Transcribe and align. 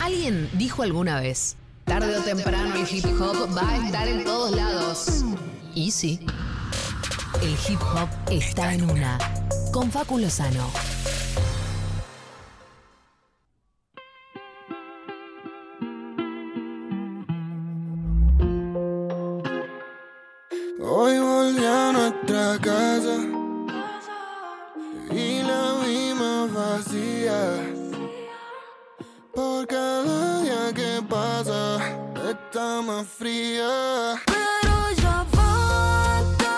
Alguien 0.00 0.48
dijo 0.54 0.82
alguna 0.82 1.20
vez, 1.20 1.56
tarde 1.84 2.16
o 2.16 2.22
temprano 2.22 2.74
el 2.74 2.88
hip 2.90 3.04
hop 3.20 3.54
va 3.54 3.68
a 3.68 3.86
estar 3.86 4.08
en 4.08 4.24
todos 4.24 4.56
lados. 4.56 5.24
Y 5.74 5.90
sí, 5.90 6.20
el 7.42 7.50
hip 7.68 7.80
hop 7.82 8.08
está 8.30 8.72
en 8.72 8.90
una. 8.90 9.18
Con 9.72 9.90
Facu 9.92 10.18
Lozano. 10.18 10.70
Fría. 33.30 34.20
Pero 34.26 34.90
ya 34.96 35.26
basta 35.32 36.54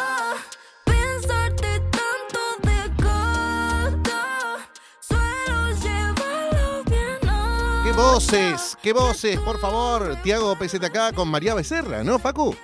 pensarte 0.84 1.80
tanto 1.90 2.40
de 2.62 2.88
gata. 3.02 4.68
Suelo 5.00 5.70
llevarlo 5.82 6.84
bien. 6.84 7.84
¡Qué 7.84 7.92
voces! 7.92 8.78
¡Qué 8.82 8.92
voces! 8.92 9.38
Por 9.40 9.58
favor, 9.60 10.16
Tiago 10.22 10.56
acá 10.82 11.12
con 11.12 11.28
María 11.28 11.54
Becerra, 11.54 12.02
¿no, 12.02 12.18
Facu? 12.18 12.56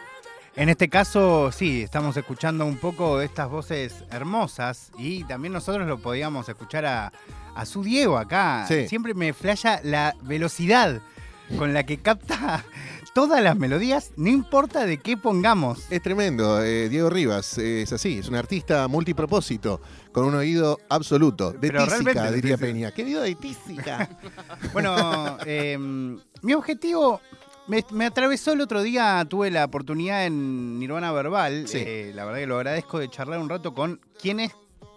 En 0.56 0.68
este 0.68 0.88
caso, 0.88 1.52
sí, 1.52 1.82
estamos 1.82 2.16
escuchando 2.16 2.66
un 2.66 2.78
poco 2.78 3.18
de 3.18 3.26
estas 3.26 3.48
voces 3.48 3.94
hermosas 4.10 4.90
y 4.98 5.22
también 5.24 5.52
nosotros 5.52 5.86
lo 5.86 5.98
podíamos 5.98 6.48
escuchar 6.48 6.84
a, 6.84 7.12
a 7.54 7.64
su 7.64 7.84
Diego 7.84 8.18
acá. 8.18 8.64
Sí. 8.66 8.88
Siempre 8.88 9.14
me 9.14 9.32
flasha 9.32 9.80
la 9.84 10.16
velocidad 10.22 11.00
con 11.56 11.74
la 11.74 11.84
que 11.84 11.98
capta 11.98 12.64
todas 13.14 13.42
las 13.42 13.56
melodías, 13.56 14.12
no 14.16 14.28
importa 14.28 14.84
de 14.86 14.98
qué 14.98 15.16
pongamos. 15.16 15.90
Es 15.90 16.02
tremendo, 16.02 16.62
eh, 16.62 16.88
Diego 16.88 17.10
Rivas, 17.10 17.58
eh, 17.58 17.82
es 17.82 17.92
así, 17.92 18.18
es 18.18 18.28
un 18.28 18.34
artista 18.36 18.86
multipropósito, 18.88 19.80
con 20.12 20.24
un 20.26 20.34
oído 20.34 20.78
absoluto, 20.88 21.52
de 21.52 21.58
Pero 21.58 21.86
tísica, 21.86 22.30
diría. 22.30 22.56
Peña. 22.58 22.90
¿Qué 22.92 23.04
oído 23.04 23.22
de 23.22 23.34
tísica? 23.34 24.08
Bueno, 24.72 25.38
eh, 25.46 25.76
mi 25.78 26.52
objetivo 26.54 27.20
me, 27.66 27.84
me 27.90 28.06
atravesó 28.06 28.52
el 28.52 28.60
otro 28.60 28.82
día, 28.82 29.24
tuve 29.28 29.50
la 29.50 29.64
oportunidad 29.64 30.24
en 30.26 30.78
Nirvana 30.78 31.12
Verbal, 31.12 31.66
Sí. 31.68 31.78
eh, 31.80 32.12
la 32.14 32.24
verdad 32.24 32.40
que 32.40 32.46
lo 32.46 32.56
agradezco 32.56 32.98
de 32.98 33.08
charlar 33.10 33.38
un 33.40 33.48
rato 33.48 33.74
con 33.74 34.00
quién 34.20 34.40
es, 34.40 34.52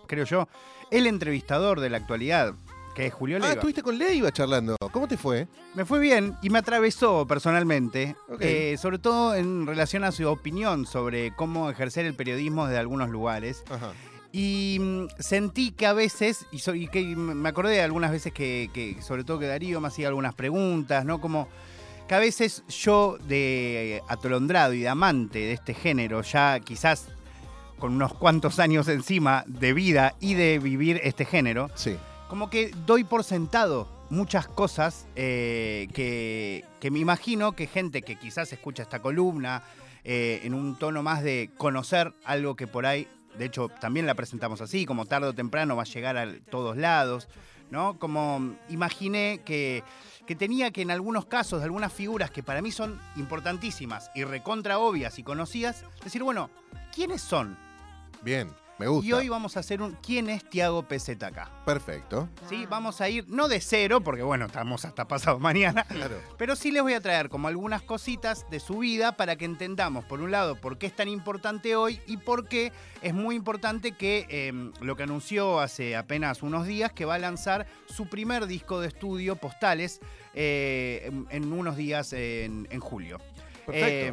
creo 0.08 0.26
yo, 0.26 0.48
el 0.90 1.08
entrevistador 1.08 1.80
de 1.80 1.90
la 1.90 1.98
actualidad, 1.98 2.54
que 2.96 3.08
es 3.08 3.14
Julio 3.14 3.38
ah, 3.38 3.40
Leiva. 3.40 3.54
estuviste 3.54 3.82
con 3.84 3.98
Leiva 3.98 4.32
charlando. 4.32 4.76
¿Cómo 4.92 5.08
te 5.08 5.18
fue? 5.18 5.48
Me 5.76 5.86
fue 5.86 6.00
bien 6.00 6.36
y 6.42 6.50
me 6.50 6.60
atravesó 6.60 7.26
personalmente, 7.28 8.16
eh, 8.40 8.76
sobre 8.80 9.00
todo 9.00 9.36
en 9.36 9.66
relación 9.66 10.04
a 10.04 10.12
su 10.12 10.28
opinión 10.28 10.86
sobre 10.86 11.34
cómo 11.36 11.70
ejercer 11.70 12.06
el 12.06 12.14
periodismo 12.16 12.66
desde 12.66 12.80
algunos 12.80 13.10
lugares. 13.10 13.64
Ajá. 13.70 13.92
Y 14.34 14.78
mm, 14.80 15.08
sentí 15.20 15.72
que 15.72 15.86
a 15.86 15.94
veces, 15.94 16.46
y, 16.52 16.60
so- 16.60 16.76
y 16.76 16.88
que 16.88 17.04
me 17.16 17.50
acordé 17.50 17.74
de 17.76 17.82
algunas 17.82 18.12
veces 18.12 18.32
que, 18.34 18.70
que 18.74 19.02
sobre 19.02 19.24
todo 19.24 19.40
que 19.40 19.48
Darío 19.48 19.80
me 19.82 19.88
hacía 19.90 20.08
algunas 20.08 20.34
preguntas, 20.34 21.04
¿no? 21.06 21.20
Como 21.22 21.48
que 22.08 22.16
a 22.16 22.20
veces 22.20 22.64
yo 22.70 23.18
de 23.28 24.02
atolondrado 24.10 24.74
y 24.74 24.82
de 24.82 24.90
amante 24.90 25.40
de 25.40 25.54
este 25.54 25.74
género, 25.74 26.22
ya 26.22 26.60
quizás 26.60 27.08
con 27.80 27.94
unos 27.96 28.14
cuantos 28.14 28.60
años 28.60 28.88
encima 28.90 29.44
de 29.48 29.74
vida 29.74 30.16
y 30.20 30.34
de 30.36 30.60
vivir 30.60 31.00
este 31.04 31.26
género, 31.26 31.70
Sí. 31.76 31.96
Como 32.32 32.50
que 32.50 32.72
doy 32.86 33.04
por 33.04 33.26
sentado 33.26 33.90
muchas 34.10 34.48
cosas 34.48 35.06
eh, 35.18 35.90
que, 35.94 36.64
que 36.80 36.90
me 36.90 37.00
imagino 37.00 37.52
que 37.58 37.68
gente 37.68 38.04
que 38.04 38.16
quizás 38.16 38.54
escucha 38.54 38.84
esta 38.84 39.02
columna 39.02 39.64
eh, 40.06 40.40
en 40.46 40.54
un 40.54 40.80
tono 40.80 41.04
más 41.04 41.24
de 41.24 41.50
conocer 41.58 42.14
algo 42.24 42.56
que 42.56 42.68
por 42.68 42.86
ahí, 42.86 43.06
de 43.38 43.44
hecho 43.44 43.68
también 43.68 44.06
la 44.06 44.16
presentamos 44.16 44.62
así, 44.62 44.86
como 44.86 45.08
tarde 45.08 45.28
o 45.28 45.34
temprano 45.34 45.76
va 45.76 45.82
a 45.82 45.86
llegar 45.86 46.16
a 46.16 46.26
todos 46.50 46.78
lados, 46.78 47.28
¿no? 47.70 48.00
Como 48.00 48.56
imaginé 48.70 49.42
que, 49.44 49.84
que 50.26 50.38
tenía 50.38 50.72
que 50.72 50.84
en 50.84 50.92
algunos 50.92 51.26
casos 51.26 51.60
de 51.60 51.66
algunas 51.66 51.92
figuras 51.92 52.32
que 52.32 52.44
para 52.44 52.62
mí 52.62 52.72
son 52.72 52.98
importantísimas 53.18 54.10
y 54.16 54.24
recontra 54.24 54.80
obvias 54.80 55.20
y 55.20 55.24
conocidas, 55.24 55.84
decir, 56.02 56.24
bueno, 56.24 56.50
¿quiénes 56.96 57.22
son? 57.22 57.58
Bien, 58.22 58.50
me 58.82 58.88
gusta. 58.88 59.08
Y 59.08 59.14
hoy 59.14 59.30
vamos 59.30 59.56
a 59.58 59.60
hacer 59.60 59.82
un 59.82 59.96
¿Quién 60.02 60.28
es 60.30 60.44
Tiago 60.50 60.82
PZK? 60.88 61.64
Perfecto. 61.66 62.28
¿sí? 62.50 62.66
Vamos 62.68 63.00
a 63.00 63.10
ir, 63.10 63.26
no 63.30 63.48
de 63.48 63.62
cero, 63.62 64.02
porque 64.02 64.24
bueno, 64.24 64.48
estamos 64.48 64.86
hasta 64.86 65.08
pasado 65.08 65.38
mañana, 65.52 65.84
Claro. 65.84 66.16
pero 66.38 66.56
sí 66.56 66.72
les 66.72 66.82
voy 66.82 66.94
a 66.94 67.00
traer 67.02 67.30
como 67.30 67.48
algunas 67.48 67.84
cositas 67.84 68.50
de 68.50 68.60
su 68.60 68.80
vida 68.80 69.12
para 69.16 69.36
que 69.36 69.46
entendamos, 69.46 70.04
por 70.06 70.20
un 70.22 70.32
lado, 70.32 70.60
por 70.60 70.80
qué 70.80 70.88
es 70.88 70.96
tan 70.96 71.08
importante 71.10 71.76
hoy 71.76 72.00
y 72.08 72.18
por 72.18 72.48
qué 72.48 72.72
es 73.04 73.14
muy 73.14 73.36
importante 73.36 73.92
que 73.92 74.26
eh, 74.30 74.52
lo 74.82 74.96
que 74.96 75.04
anunció 75.04 75.60
hace 75.60 75.96
apenas 75.96 76.42
unos 76.42 76.66
días, 76.66 76.92
que 76.92 77.06
va 77.06 77.16
a 77.16 77.20
lanzar 77.20 77.68
su 77.86 78.08
primer 78.08 78.48
disco 78.48 78.80
de 78.82 78.88
estudio, 78.88 79.36
Postales, 79.36 80.00
eh, 80.34 81.02
en, 81.06 81.28
en 81.30 81.54
unos 81.54 81.76
días 81.78 82.14
en, 82.14 82.68
en 82.72 82.80
julio. 82.80 83.20
Eh, 83.72 84.12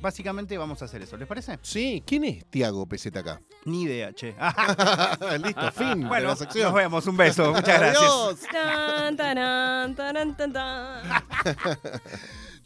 básicamente 0.00 0.56
vamos 0.58 0.80
a 0.82 0.86
hacer 0.86 1.02
eso, 1.02 1.16
¿les 1.16 1.26
parece? 1.28 1.58
Sí, 1.62 2.02
¿quién 2.06 2.24
es 2.24 2.44
Tiago 2.46 2.86
acá? 3.20 3.40
Ni 3.64 3.82
idea, 3.82 4.12
che. 4.12 4.34
Listo, 5.42 5.72
fin 5.72 6.00
de 6.00 6.06
bueno, 6.08 6.28
la 6.28 6.34
nos 6.62 6.74
vemos, 6.74 7.06
un 7.06 7.16
beso, 7.16 7.52
muchas 7.52 7.78
gracias. 7.80 8.40
Tan, 8.52 9.16
taran, 9.16 10.36
taran. 10.36 11.02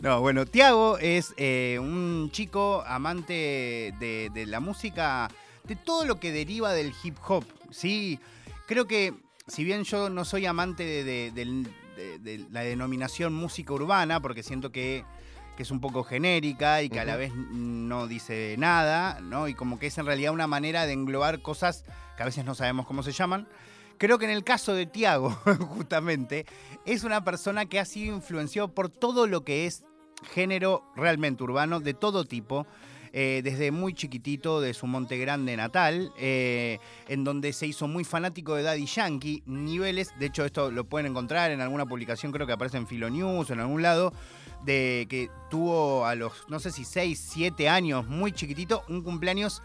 No, 0.03 0.21
bueno, 0.23 0.47
Tiago 0.47 0.97
es 0.97 1.35
eh, 1.37 1.77
un 1.79 2.31
chico 2.33 2.83
amante 2.87 3.93
de, 4.01 4.31
de 4.33 4.47
la 4.47 4.59
música, 4.59 5.29
de 5.65 5.77
todo 5.77 6.07
lo 6.07 6.19
que 6.19 6.33
deriva 6.33 6.73
del 6.73 6.95
hip 7.05 7.17
hop, 7.29 7.45
¿sí? 7.71 8.19
Creo 8.67 8.87
que, 8.87 9.13
si 9.47 9.63
bien 9.63 9.85
yo 9.85 10.09
no 10.09 10.25
soy 10.25 10.47
amante 10.47 10.85
de, 10.85 11.05
de- 11.05 11.31
del- 11.33 11.69
de- 11.97 12.19
de 12.19 12.47
la 12.51 12.63
denominación 12.63 13.35
música 13.35 13.75
urbana, 13.75 14.21
porque 14.23 14.43
siento 14.43 14.73
que, 14.73 15.05
que 15.61 15.65
es 15.65 15.71
un 15.71 15.81
poco 15.83 16.05
genérica 16.05 16.83
y 16.83 16.89
que 16.89 17.01
a 17.01 17.05
la 17.05 17.17
vez 17.17 17.35
no 17.35 18.07
dice 18.07 18.55
nada, 18.57 19.21
¿no? 19.21 19.47
Y 19.47 19.53
como 19.53 19.79
que 19.79 19.89
es 19.89 19.99
en 19.99 20.07
realidad 20.07 20.33
una 20.33 20.47
manera 20.47 20.87
de 20.87 20.95
englobar 20.95 21.43
cosas 21.43 21.85
que 22.17 22.23
a 22.23 22.25
veces 22.25 22.47
no 22.47 22.55
sabemos 22.55 22.87
cómo 22.87 23.03
se 23.03 23.13
llaman. 23.13 23.47
Creo 23.99 24.19
que 24.19 24.25
en 24.25 24.31
el 24.31 24.43
caso 24.43 24.73
de 24.73 24.87
Tiago, 24.87 25.29
justamente, 25.69 26.47
es 26.87 27.05
una 27.05 27.25
persona 27.25 27.67
que 27.67 27.79
ha 27.79 27.85
sido 27.85 28.17
influenciado 28.17 28.75
por 28.75 28.89
todo 28.89 29.27
lo 29.27 29.45
que 29.45 29.67
es 29.67 29.85
género 30.33 30.83
realmente 30.97 31.43
urbano, 31.43 31.79
de 31.79 31.93
todo 31.93 32.25
tipo. 32.25 32.67
eh, 33.13 33.41
desde 33.45 33.71
muy 33.71 33.93
chiquitito, 33.93 34.61
de 34.61 34.73
su 34.73 34.87
Monte 34.87 35.19
Grande 35.19 35.57
natal, 35.57 36.13
eh, 36.17 36.79
en 37.09 37.25
donde 37.25 37.53
se 37.53 37.67
hizo 37.67 37.89
muy 37.89 38.05
fanático 38.05 38.55
de 38.55 38.63
Daddy 38.63 38.87
Yankee, 38.87 39.43
niveles, 39.47 40.13
de 40.19 40.27
hecho 40.27 40.45
esto 40.45 40.71
lo 40.71 40.85
pueden 40.85 41.09
encontrar 41.09 41.51
en 41.51 41.61
alguna 41.61 41.87
publicación, 41.87 42.33
creo 42.33 42.47
que 42.47 42.53
aparece 42.53 42.77
en 42.77 42.87
Filonews 42.87 43.51
o 43.51 43.53
en 43.53 43.61
algún 43.61 43.83
lado, 43.83 44.13
de 44.65 45.07
que 45.09 45.31
tuvo 45.49 46.07
a 46.07 46.15
los, 46.15 46.33
no 46.49 46.61
sé 46.61 46.71
si 46.71 46.85
6, 46.85 47.19
7 47.33 47.69
años, 47.69 48.07
muy 48.07 48.33
chiquitito, 48.33 48.85
un 48.89 49.03
cumpleaños 49.03 49.63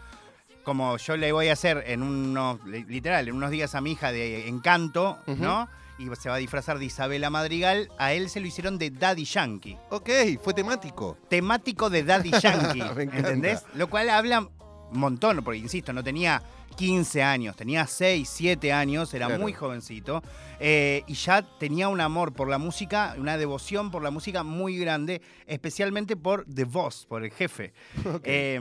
como 0.66 0.96
yo 0.96 1.16
le 1.16 1.30
voy 1.30 1.46
a 1.46 1.52
hacer 1.52 1.84
en 1.86 2.02
unos, 2.02 2.58
literal, 2.64 3.28
en 3.28 3.36
unos 3.36 3.52
días 3.52 3.76
a 3.76 3.80
mi 3.80 3.92
hija 3.92 4.10
de 4.10 4.48
encanto. 4.48 5.16
¿no? 5.26 5.68
Y 5.96 6.08
se 6.16 6.28
va 6.28 6.34
a 6.34 6.38
disfrazar 6.38 6.80
de 6.80 6.86
Isabela 6.86 7.30
Madrigal, 7.30 7.88
a 7.98 8.12
él 8.12 8.28
se 8.28 8.40
lo 8.40 8.48
hicieron 8.48 8.76
de 8.76 8.90
Daddy 8.90 9.24
Yankee. 9.24 9.78
Ok, 9.90 10.10
fue 10.42 10.54
temático. 10.54 11.16
Temático 11.28 11.88
de 11.88 12.02
Daddy 12.02 12.32
Yankee. 12.32 12.82
¿entendés? 12.98 13.62
Lo 13.74 13.88
cual 13.88 14.10
habla 14.10 14.48
montón, 14.92 15.42
porque 15.44 15.58
insisto, 15.58 15.92
no 15.92 16.02
tenía 16.04 16.42
15 16.76 17.22
años, 17.22 17.56
tenía 17.56 17.86
6, 17.86 18.28
7 18.28 18.72
años, 18.72 19.12
era 19.14 19.26
Claro. 19.26 19.42
muy 19.42 19.52
jovencito, 19.52 20.22
eh, 20.60 21.02
y 21.06 21.14
ya 21.14 21.42
tenía 21.58 21.88
un 21.88 22.00
amor 22.00 22.32
por 22.34 22.48
la 22.48 22.58
música, 22.58 23.14
una 23.18 23.38
devoción 23.38 23.90
por 23.90 24.02
la 24.02 24.10
música 24.10 24.42
muy 24.42 24.76
grande, 24.76 25.22
especialmente 25.46 26.16
por 26.16 26.44
The 26.52 26.64
Boss, 26.64 27.06
por 27.08 27.24
el 27.24 27.30
jefe. 27.30 27.72
Eh, 28.24 28.60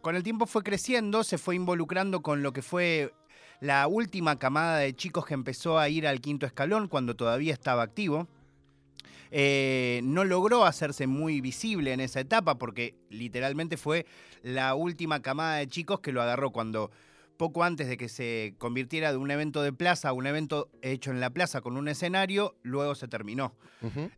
con 0.00 0.16
el 0.16 0.22
tiempo 0.22 0.46
fue 0.46 0.62
creciendo, 0.62 1.22
se 1.24 1.36
fue 1.38 1.54
involucrando 1.56 2.22
con 2.22 2.42
lo 2.42 2.52
que 2.52 2.62
fue 2.62 3.12
la 3.60 3.86
última 3.86 4.38
camada 4.38 4.78
de 4.78 4.94
chicos 4.94 5.24
que 5.26 5.34
empezó 5.34 5.78
a 5.78 5.88
ir 5.88 6.06
al 6.06 6.20
quinto 6.20 6.44
escalón 6.46 6.88
cuando 6.88 7.14
todavía 7.14 7.52
estaba 7.52 7.82
activo. 7.82 8.28
Eh, 9.36 10.00
no 10.04 10.22
logró 10.22 10.64
hacerse 10.64 11.08
muy 11.08 11.40
visible 11.40 11.92
en 11.92 11.98
esa 11.98 12.20
etapa 12.20 12.56
porque 12.56 12.94
literalmente 13.10 13.76
fue 13.76 14.06
la 14.44 14.76
última 14.76 15.22
camada 15.22 15.56
de 15.56 15.66
chicos 15.66 15.98
que 15.98 16.12
lo 16.12 16.22
agarró 16.22 16.52
cuando 16.52 16.92
poco 17.36 17.64
antes 17.64 17.88
de 17.88 17.96
que 17.96 18.08
se 18.08 18.54
convirtiera 18.58 19.10
de 19.10 19.18
un 19.18 19.32
evento 19.32 19.60
de 19.64 19.72
plaza 19.72 20.10
a 20.10 20.12
un 20.12 20.28
evento 20.28 20.70
hecho 20.82 21.10
en 21.10 21.18
la 21.18 21.30
plaza 21.30 21.62
con 21.62 21.76
un 21.76 21.88
escenario, 21.88 22.54
luego 22.62 22.94
se 22.94 23.08
terminó. 23.08 23.56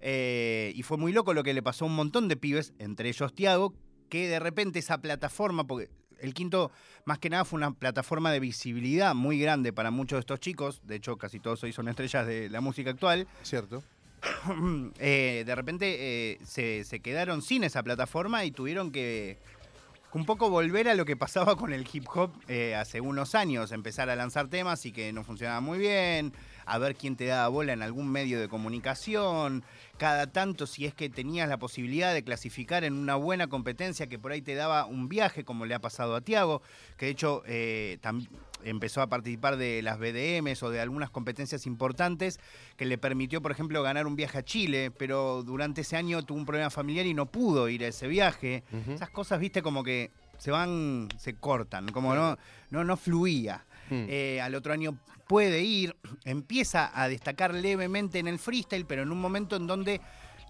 Eh, 0.01 0.73
y 0.75 0.83
fue 0.83 0.99
muy 0.99 1.13
loco 1.13 1.33
lo 1.33 1.43
que 1.43 1.55
le 1.55 1.63
pasó 1.63 1.87
a 1.87 1.89
un 1.89 1.97
montón 1.97 2.29
de 2.29 2.37
pibes, 2.37 2.75
entre 2.79 3.09
ellos 3.09 3.35
Tiago, 3.35 3.73
que 4.11 4.29
de 4.29 4.39
repente 4.39 4.81
esa 4.81 5.01
plataforma, 5.01 5.67
porque 5.67 5.89
el 6.21 6.35
quinto 6.35 6.71
más 7.07 7.19
que 7.19 7.31
nada 7.31 7.47
fue 7.47 7.57
una 7.57 7.73
plataforma 7.73 8.31
de 8.33 8.41
visibilidad 8.41 9.15
muy 9.15 9.39
grande 9.39 9.73
para 9.73 9.91
muchos 9.91 10.19
de 10.19 10.21
estos 10.21 10.41
chicos, 10.41 10.83
de 10.85 10.97
hecho 10.97 11.17
casi 11.17 11.41
todos 11.41 11.63
hoy 11.65 11.73
son 11.73 11.89
estrellas 11.89 12.27
de 12.27 12.51
la 12.51 12.61
música 12.61 12.91
actual, 12.91 13.27
Cierto. 13.43 13.83
eh, 14.99 15.45
de 15.47 15.55
repente 15.55 15.97
eh, 15.99 16.39
se, 16.45 16.85
se 16.85 17.01
quedaron 17.01 17.43
sin 17.43 17.65
esa 17.65 17.83
plataforma 17.83 18.45
y 18.45 18.51
tuvieron 18.51 18.91
que 18.91 19.39
un 20.17 20.25
poco 20.25 20.49
volver 20.49 20.89
a 20.89 20.95
lo 20.95 21.05
que 21.05 21.15
pasaba 21.15 21.57
con 21.57 21.75
el 21.75 21.87
hip 21.93 22.07
hop 22.15 22.31
eh, 22.49 22.75
hace 22.75 23.03
unos 23.03 23.35
años, 23.35 23.71
empezar 23.71 24.09
a 24.09 24.17
lanzar 24.17 24.49
temas 24.49 24.87
y 24.87 24.93
que 24.93 25.13
no 25.13 25.25
funcionaba 25.25 25.61
muy 25.61 25.79
bien, 25.79 26.33
a 26.67 26.79
ver 26.79 26.97
quién 26.97 27.17
te 27.17 27.27
daba 27.27 27.49
bola 27.49 27.73
en 27.73 27.83
algún 27.83 28.11
medio 28.11 28.41
de 28.41 28.49
comunicación, 28.49 29.65
cada 29.99 30.27
tanto 30.27 30.67
si 30.67 30.85
es 30.85 30.95
que 30.95 31.09
tenías 31.09 31.49
la 31.49 31.59
posibilidad 31.59 32.13
de 32.13 32.23
clasificar 32.23 32.85
en 32.85 32.95
una 32.95 33.15
buena 33.15 33.47
competencia 33.47 34.09
que 34.09 34.19
por 34.19 34.33
ahí 34.33 34.43
te 34.43 34.55
daba 34.55 34.85
un 34.85 35.09
viaje, 35.09 35.45
como 35.45 35.65
le 35.65 35.75
ha 35.75 35.79
pasado 35.79 36.17
a 36.17 36.21
Tiago, 36.21 36.61
que 36.97 37.07
de 37.07 37.13
hecho 37.13 37.43
eh, 37.47 37.99
empezó 38.65 39.01
a 39.01 39.07
participar 39.07 39.57
de 39.57 39.81
las 39.83 39.99
BDMs 39.99 40.63
o 40.63 40.71
de 40.71 40.81
algunas 40.81 41.11
competencias 41.11 41.67
importantes 41.67 42.41
que 42.77 42.85
le 42.85 42.99
permitió, 42.99 43.41
por 43.41 43.53
ejemplo, 43.53 43.83
ganar 43.83 44.07
un 44.07 44.17
viaje 44.17 44.39
a 44.39 44.45
Chile, 44.45 44.91
pero 44.91 45.43
durante 45.45 45.83
ese 45.83 45.97
año 45.97 46.23
tuvo 46.25 46.39
un 46.39 46.47
problema 46.47 46.71
familiar 46.71 47.07
y 47.07 47.15
no 47.15 47.27
pudo 47.27 47.69
ir 47.69 47.85
a 47.85 47.89
ese 47.89 48.09
viaje. 48.09 48.65
Esas 48.93 49.11
cosas, 49.11 49.39
viste, 49.39 49.63
como 49.63 49.85
que 49.85 50.11
se 50.39 50.51
van, 50.51 51.09
se 51.19 51.35
cortan, 51.35 51.89
como 51.89 52.15
no, 52.15 52.37
no, 52.71 52.85
no 52.85 52.97
fluía. 52.97 53.65
Mm. 53.91 54.05
Eh, 54.09 54.41
al 54.41 54.55
otro 54.55 54.73
año 54.73 54.97
puede 55.27 55.63
ir, 55.63 55.97
empieza 56.25 56.91
a 56.95 57.09
destacar 57.09 57.53
levemente 57.55 58.19
en 58.19 58.29
el 58.29 58.39
freestyle, 58.39 58.87
pero 58.87 59.03
en 59.03 59.11
un 59.13 59.21
momento 59.21 59.57
en 59.57 59.67
donde 59.67 60.01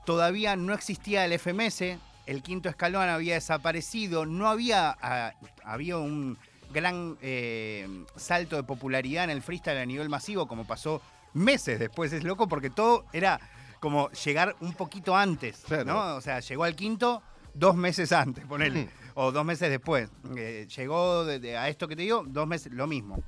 todavía 0.05 0.55
no 0.57 0.75
existía 0.75 1.25
el 1.25 1.33
FMS, 1.39 1.99
el 2.27 2.43
quinto 2.43 2.69
escalón 2.69 3.09
había 3.09 3.35
desaparecido, 3.35 4.27
no 4.27 4.49
había, 4.49 4.97
ah, 5.01 5.33
había 5.65 5.97
un 5.99 6.37
gran 6.73 7.17
eh, 7.23 7.87
salto 8.17 8.57
de 8.57 8.63
popularidad 8.65 9.25
en 9.25 9.31
el 9.31 9.43
freestyle 9.43 9.79
a 9.79 9.87
nivel 9.87 10.09
masivo, 10.09 10.47
como 10.47 10.67
pasó 10.67 11.01
meses 11.33 11.79
después, 11.79 12.13
es 12.13 12.25
loco, 12.25 12.49
porque 12.49 12.71
todo 12.71 13.05
era 13.13 13.41
como 13.81 14.11
llegar 14.11 14.57
un 14.61 14.73
poquito 14.75 15.17
antes, 15.17 15.63
Claro. 15.67 15.85
¿no? 15.85 16.17
O 16.17 16.21
sea, 16.21 16.41
llegó 16.41 16.65
al 16.65 16.75
quinto 16.75 17.23
dos 17.55 17.77
meses 17.77 18.11
antes, 18.13 18.45
ponele, 18.45 18.85
Mm. 18.85 18.89
O 19.17 19.33
dos 19.33 19.45
meses 19.45 19.71
después. 19.71 20.11
Eh, 20.37 20.69
llegó 20.77 21.25
de- 21.25 21.57
a 21.57 21.69
esto 21.69 21.89
que 21.89 21.97
te 21.97 22.03
digo, 22.03 22.23
dos 22.27 22.47
meses, 22.47 22.73
lo 22.73 22.87
mismo. 22.87 23.23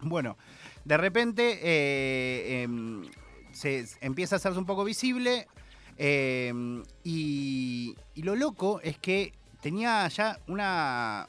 Bueno, 0.00 0.36
de 0.84 0.96
repente 0.96 1.60
eh, 1.62 2.62
em, 2.62 3.02
se, 3.52 3.86
empieza 4.00 4.36
a 4.36 4.38
hacerse 4.38 4.58
un 4.58 4.64
poco 4.64 4.84
visible 4.84 5.46
em, 5.98 6.82
y, 7.04 7.94
lo 8.16 8.36
loco 8.36 8.80
es 8.82 8.98
que 8.98 9.34
tenía 9.60 10.08
ya 10.08 10.38
una, 10.46 11.22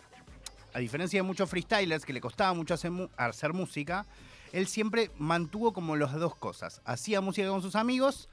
a 0.73 0.79
diferencia 0.79 1.19
de 1.19 1.23
muchos 1.23 1.49
freestylers 1.49 2.05
que 2.05 2.13
le 2.13 2.21
costaba 2.21 2.53
mucho 2.53 2.75
hacer, 2.75 2.91
hacer 3.17 3.53
música, 3.53 4.05
él 4.53 4.67
siempre 4.67 5.11
mantuvo 5.17 5.73
como 5.73 5.97
las 5.97 6.13
dos 6.13 6.35
cosas. 6.35 6.81
Hacía 6.85 7.19
música 7.19 7.49
con 7.49 7.61
sus 7.61 7.75
amigos 7.75 8.29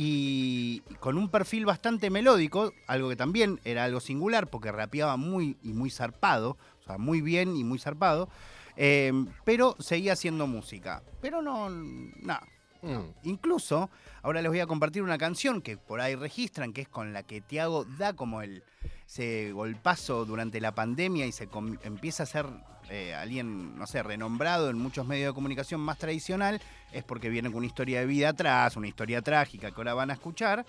y 0.00 0.78
con 1.00 1.18
un 1.18 1.28
perfil 1.28 1.66
bastante 1.66 2.08
melódico, 2.08 2.72
algo 2.86 3.08
que 3.08 3.16
también 3.16 3.58
era 3.64 3.82
algo 3.82 3.98
singular 3.98 4.46
porque 4.46 4.70
rapeaba 4.70 5.16
muy 5.16 5.56
y 5.64 5.72
muy 5.72 5.90
zarpado, 5.90 6.56
o 6.82 6.84
sea, 6.86 6.98
muy 6.98 7.20
bien 7.20 7.56
y 7.56 7.64
muy 7.64 7.80
zarpado, 7.80 8.28
eh, 8.76 9.12
pero 9.44 9.74
seguía 9.80 10.12
haciendo 10.12 10.46
música. 10.46 11.02
Pero 11.20 11.42
no, 11.42 11.68
nada. 11.68 12.46
Mm. 12.82 13.10
Incluso, 13.24 13.90
ahora 14.22 14.40
les 14.40 14.52
voy 14.52 14.60
a 14.60 14.68
compartir 14.68 15.02
una 15.02 15.18
canción 15.18 15.60
que 15.60 15.76
por 15.76 16.00
ahí 16.00 16.14
registran, 16.14 16.72
que 16.72 16.82
es 16.82 16.88
con 16.88 17.12
la 17.12 17.24
que 17.24 17.40
Tiago 17.40 17.84
da 17.98 18.12
como 18.12 18.40
el 18.40 18.62
ese 19.08 19.50
golpazo 19.50 20.24
durante 20.26 20.60
la 20.60 20.76
pandemia 20.76 21.26
y 21.26 21.32
se 21.32 21.48
empieza 21.82 22.22
a 22.22 22.26
ser 22.26 22.46
eh, 22.90 23.14
alguien, 23.14 23.76
no 23.78 23.86
sé, 23.86 24.02
renombrado 24.02 24.70
en 24.70 24.78
muchos 24.78 25.06
medios 25.06 25.30
de 25.30 25.34
comunicación 25.34 25.80
más 25.80 25.98
tradicional, 25.98 26.60
es 26.92 27.04
porque 27.04 27.28
viene 27.28 27.48
con 27.48 27.58
una 27.58 27.66
historia 27.66 28.00
de 28.00 28.06
vida 28.06 28.30
atrás, 28.30 28.76
una 28.76 28.88
historia 28.88 29.20
trágica 29.20 29.70
que 29.70 29.76
ahora 29.76 29.94
van 29.94 30.10
a 30.10 30.14
escuchar. 30.14 30.64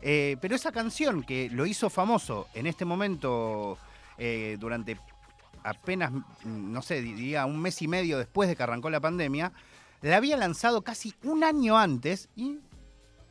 Eh, 0.00 0.36
pero 0.40 0.56
esa 0.56 0.72
canción 0.72 1.22
que 1.22 1.48
lo 1.50 1.64
hizo 1.64 1.88
famoso 1.88 2.48
en 2.54 2.66
este 2.66 2.84
momento 2.84 3.78
eh, 4.18 4.56
durante 4.58 4.98
apenas, 5.62 6.10
no 6.44 6.82
sé, 6.82 7.00
diría 7.00 7.46
un 7.46 7.60
mes 7.60 7.80
y 7.82 7.86
medio 7.86 8.18
después 8.18 8.48
de 8.48 8.56
que 8.56 8.62
arrancó 8.64 8.90
la 8.90 8.98
pandemia, 8.98 9.52
la 10.00 10.16
había 10.16 10.36
lanzado 10.36 10.82
casi 10.82 11.14
un 11.22 11.44
año 11.44 11.78
antes 11.78 12.28
y 12.34 12.58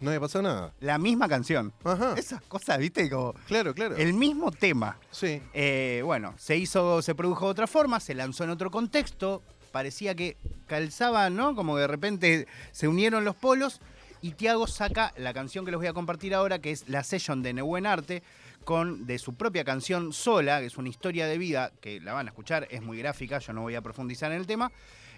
No 0.01 0.09
había 0.09 0.19
pasado 0.19 0.41
nada. 0.43 0.73
la 0.79 0.97
misma 0.97 1.29
canción. 1.29 1.71
Ajá. 1.83 2.15
Esas 2.17 2.41
cosas, 2.41 2.79
viste, 2.79 3.09
como 3.09 3.33
Claro, 3.47 3.73
claro. 3.73 3.95
el 3.95 4.13
mismo 4.13 4.51
tema. 4.51 4.97
Sí. 5.11 5.41
Eh, 5.53 6.01
bueno, 6.03 6.33
se 6.37 6.57
hizo, 6.57 7.01
se 7.01 7.15
produjo 7.15 7.45
de 7.45 7.51
otra 7.51 7.67
forma, 7.67 7.99
se 7.99 8.13
lanzó 8.15 8.43
en 8.43 8.49
otro 8.49 8.71
contexto, 8.71 9.43
parecía 9.71 10.15
que 10.15 10.37
calzaba, 10.67 11.29
¿no? 11.29 11.55
Como 11.55 11.75
que 11.75 11.81
de 11.81 11.87
repente 11.87 12.47
se 12.71 12.87
unieron 12.87 13.23
los 13.23 13.35
polos 13.35 13.79
y 14.21 14.31
Tiago 14.31 14.67
saca 14.67 15.13
la 15.17 15.33
canción 15.33 15.65
que 15.65 15.71
les 15.71 15.77
voy 15.79 15.87
a 15.87 15.93
compartir 15.93 16.33
ahora, 16.33 16.59
que 16.59 16.71
es 16.71 16.89
la 16.89 17.03
session 17.03 17.41
de 17.43 17.53
Nebuen 17.53 17.85
Arte, 17.85 18.21
con 18.63 19.05
de 19.07 19.17
su 19.17 19.35
propia 19.35 19.63
canción 19.63 20.13
sola, 20.13 20.59
que 20.59 20.67
es 20.67 20.77
una 20.77 20.89
historia 20.89 21.25
de 21.25 21.37
vida, 21.37 21.71
que 21.79 21.99
la 21.99 22.13
van 22.13 22.27
a 22.27 22.29
escuchar, 22.31 22.67
es 22.69 22.81
muy 22.81 22.97
gráfica, 22.99 23.39
yo 23.39 23.53
no 23.53 23.61
voy 23.61 23.75
a 23.75 23.81
profundizar 23.81 24.31
en 24.31 24.37
el 24.39 24.45
tema. 24.47 24.71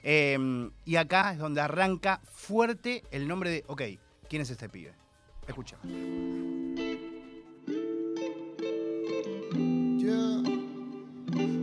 Eh, 0.03 0.69
y 0.85 0.95
acá 0.97 1.31
es 1.31 1.39
donde 1.39 1.62
arranca 1.62 2.19
fuerte 2.33 3.03
el 3.12 3.27
nombre 3.27 3.50
de, 3.50 3.63
ok, 3.68 3.81
¿quién 4.33 4.41
es 4.41 4.50
este 4.50 4.68
pibe? 4.68 4.91
Escucha. 5.47 5.77
Yeah. 10.00 10.41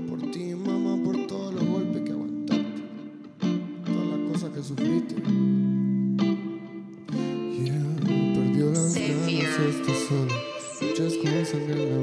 Por 0.09 0.31
ti, 0.31 0.55
mamá, 0.55 1.03
por 1.05 1.27
todos 1.27 1.53
los 1.53 1.65
golpes 1.65 2.03
que 2.03 2.13
aguantaste, 2.13 2.83
todas 3.85 4.07
las 4.07 4.21
cosas 4.31 4.51
que 4.55 4.63
sufriste. 4.63 5.17
Yeah, 7.57 7.97
perdió 8.37 8.71
las 8.71 8.95
ganas, 8.95 9.59
está 9.59 9.93
sola, 10.07 10.37
muchas 10.81 11.17
cosas 11.17 11.55
en 11.55 11.91
la 11.91 11.97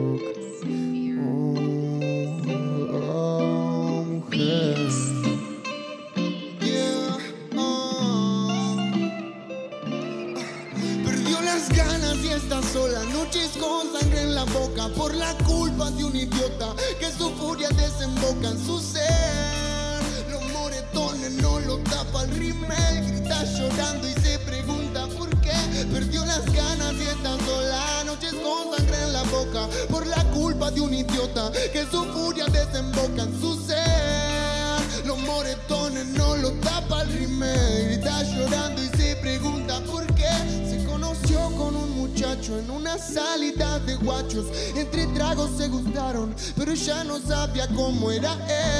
salida 42.98 43.80
de 43.80 43.96
guachos. 43.96 44.46
Entre 44.76 45.08
tragos 45.08 45.52
se 45.58 45.68
gustaron, 45.68 46.36
pero 46.56 46.72
ella 46.72 47.04
no 47.04 47.20
sabía 47.20 47.68
cómo 47.76 48.12
era 48.12 48.34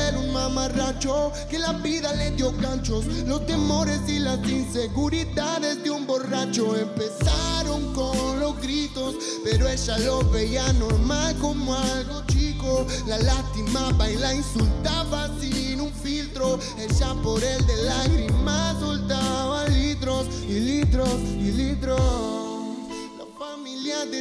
él. 0.10 0.18
Un 0.18 0.34
mamarracho 0.34 1.32
que 1.50 1.60
la 1.60 1.74
vida 1.74 2.14
le 2.14 2.32
dio 2.32 2.56
canchos. 2.58 3.06
Los 3.26 3.46
temores 3.46 4.02
y 4.08 4.20
las 4.20 4.40
inseguridades 4.48 5.84
de 5.84 5.90
un 5.90 6.06
borracho 6.08 6.76
empezaron 6.76 7.94
con 7.94 8.40
los 8.40 8.60
gritos, 8.62 9.16
pero 9.44 9.68
ella 9.68 9.98
lo 10.00 10.30
veía 10.30 10.72
normal 10.74 11.36
como 11.40 11.76
algo 11.76 12.24
chico. 12.28 12.86
La 13.08 13.18
lastimaba 13.20 14.10
y 14.10 14.18
la 14.18 14.34
insultaba 14.34 15.30
sin 15.40 15.82
un 15.82 15.92
filtro. 15.94 16.60
Ella 16.78 17.14
por 17.24 17.44
él 17.44 17.66
de 17.66 17.84
lágrimas 17.84 18.80
soltaba 18.80 19.68
litros 19.70 20.28
y 20.48 20.60
litros 20.60 21.20
y 21.40 21.52
litros. 21.52 22.47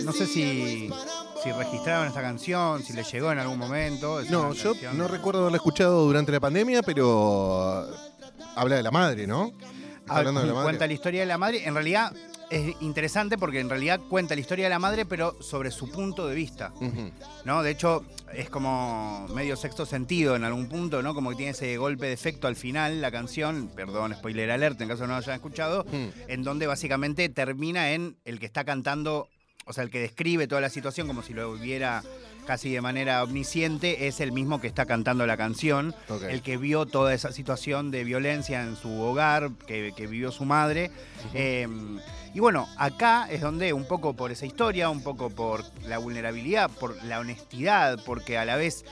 No 0.05 0.13
sé 0.13 0.27
si, 0.27 0.87
"No 0.89 0.95
es 0.97 1.03
para 1.07 1.43
si 1.43 1.51
vos". 1.51 1.59
registraron 1.59 2.09
esta 2.09 2.23
canción, 2.23 2.83
si 2.83 2.93
les 2.93 3.11
llegó 3.13 3.33
en 3.33 3.39
algún 3.39 3.59
momento. 3.59 4.21
es 4.21 4.31
No, 4.31 4.47
una 4.49 4.55
yo 4.55 4.73
canción- 4.73 4.99
no 4.99 5.09
recuerdo 5.09 5.41
haberla 5.41 5.57
escuchado 5.57 6.05
durante 6.05 6.33
la 6.33 6.41
pandemia, 6.41 6.83
pero 6.83 7.87
habla 8.55 8.77
de 8.77 8.83
la 8.83 8.91
madre, 8.91 9.27
¿no? 9.27 9.47
Está 9.49 10.15
Ah, 10.15 10.19
hablando 10.19 10.41
de 10.41 10.47
la 10.47 10.53
Cuenta 10.55 10.73
madre. 10.73 10.87
la 10.89 10.93
historia 10.95 11.21
de 11.21 11.27
la 11.27 11.39
madre. 11.39 11.67
En 11.67 11.75
realidad 11.75 12.13
es 12.49 12.77
interesante 12.81 13.37
porque 13.37 13.59
en 13.59 13.69
realidad 13.69 14.01
cuenta 14.09 14.37
la 14.37 14.41
historia 14.41 14.67
de 14.67 14.71
la 14.71 14.79
madre, 14.79 15.05
pero 15.05 15.37
sobre 15.43 15.73
su 15.73 15.91
punto 15.91 16.29
de 16.29 16.35
vista. 16.37 16.73
Ujú. 16.81 17.11
¿no? 17.45 17.63
De 17.65 17.73
hecho, 17.73 18.05
es 18.33 18.49
como 18.51 19.27
medio 19.35 19.57
sexto 19.57 19.85
sentido 19.85 20.37
en 20.37 20.45
algún 20.45 20.69
punto, 20.69 21.03
¿no? 21.03 21.13
Como 21.15 21.31
que 21.31 21.37
tiene 21.37 21.53
ese 21.53 21.77
golpe 21.77 22.07
de 22.07 22.13
efecto 22.13 22.47
al 22.47 22.55
final, 22.57 23.01
la 23.01 23.11
canción, 23.11 23.69
perdón, 23.75 24.15
spoiler 24.15 24.51
alert 24.53 24.81
en 24.81 24.89
caso 24.89 25.03
no 25.09 25.15
lo 25.15 25.19
hayan 25.19 25.35
escuchado, 25.35 25.85
Mm. 25.91 26.07
en 26.31 26.43
donde 26.45 26.67
básicamente 26.69 27.29
termina 27.29 27.91
en 27.93 28.17
el 28.25 28.39
que 28.39 28.47
está 28.47 28.65
cantando 28.65 29.29
o 29.67 29.73
sea, 29.73 29.83
el 29.83 29.91
que 29.91 29.99
describe 29.99 30.47
toda 30.47 30.61
la 30.61 30.71
situación 30.71 31.09
como 31.09 31.23
si 31.23 31.35
lo 31.35 31.53
viera 31.55 32.03
casi 32.47 32.73
de 32.73 32.81
manera 32.81 33.25
omnisciente, 33.25 34.07
es 34.07 34.21
el 34.21 34.31
mismo 34.31 34.61
que 34.61 34.69
está 34.69 34.87
cantando 34.87 35.27
la 35.27 35.37
canción, 35.37 35.93
el 36.31 36.41
que 36.43 36.57
vio 36.57 36.87
toda 36.87 37.13
esa 37.13 37.33
situación 37.33 37.91
de 37.91 38.05
violencia 38.05 38.63
en 38.63 38.77
su 38.77 39.01
hogar, 39.01 39.51
que, 39.67 39.93
que 39.97 40.07
vivió 40.07 40.31
su 40.31 40.45
madre. 40.45 40.93
Eh, 41.35 41.67
y 42.33 42.39
bueno, 42.39 42.69
acá 42.79 43.27
es 43.29 43.41
donde 43.41 43.73
un 43.73 43.89
poco 43.89 44.15
por 44.15 44.31
esa 44.31 44.47
historia, 44.47 44.89
un 44.89 45.03
poco 45.03 45.31
por 45.31 45.65
la 45.89 45.99
vulnerabilidad, 45.99 46.71
por 46.71 47.03
la 47.03 47.19
honestidad, 47.19 47.99
porque 48.07 48.39
a 48.39 48.45
la 48.45 48.55
vez 48.55 48.85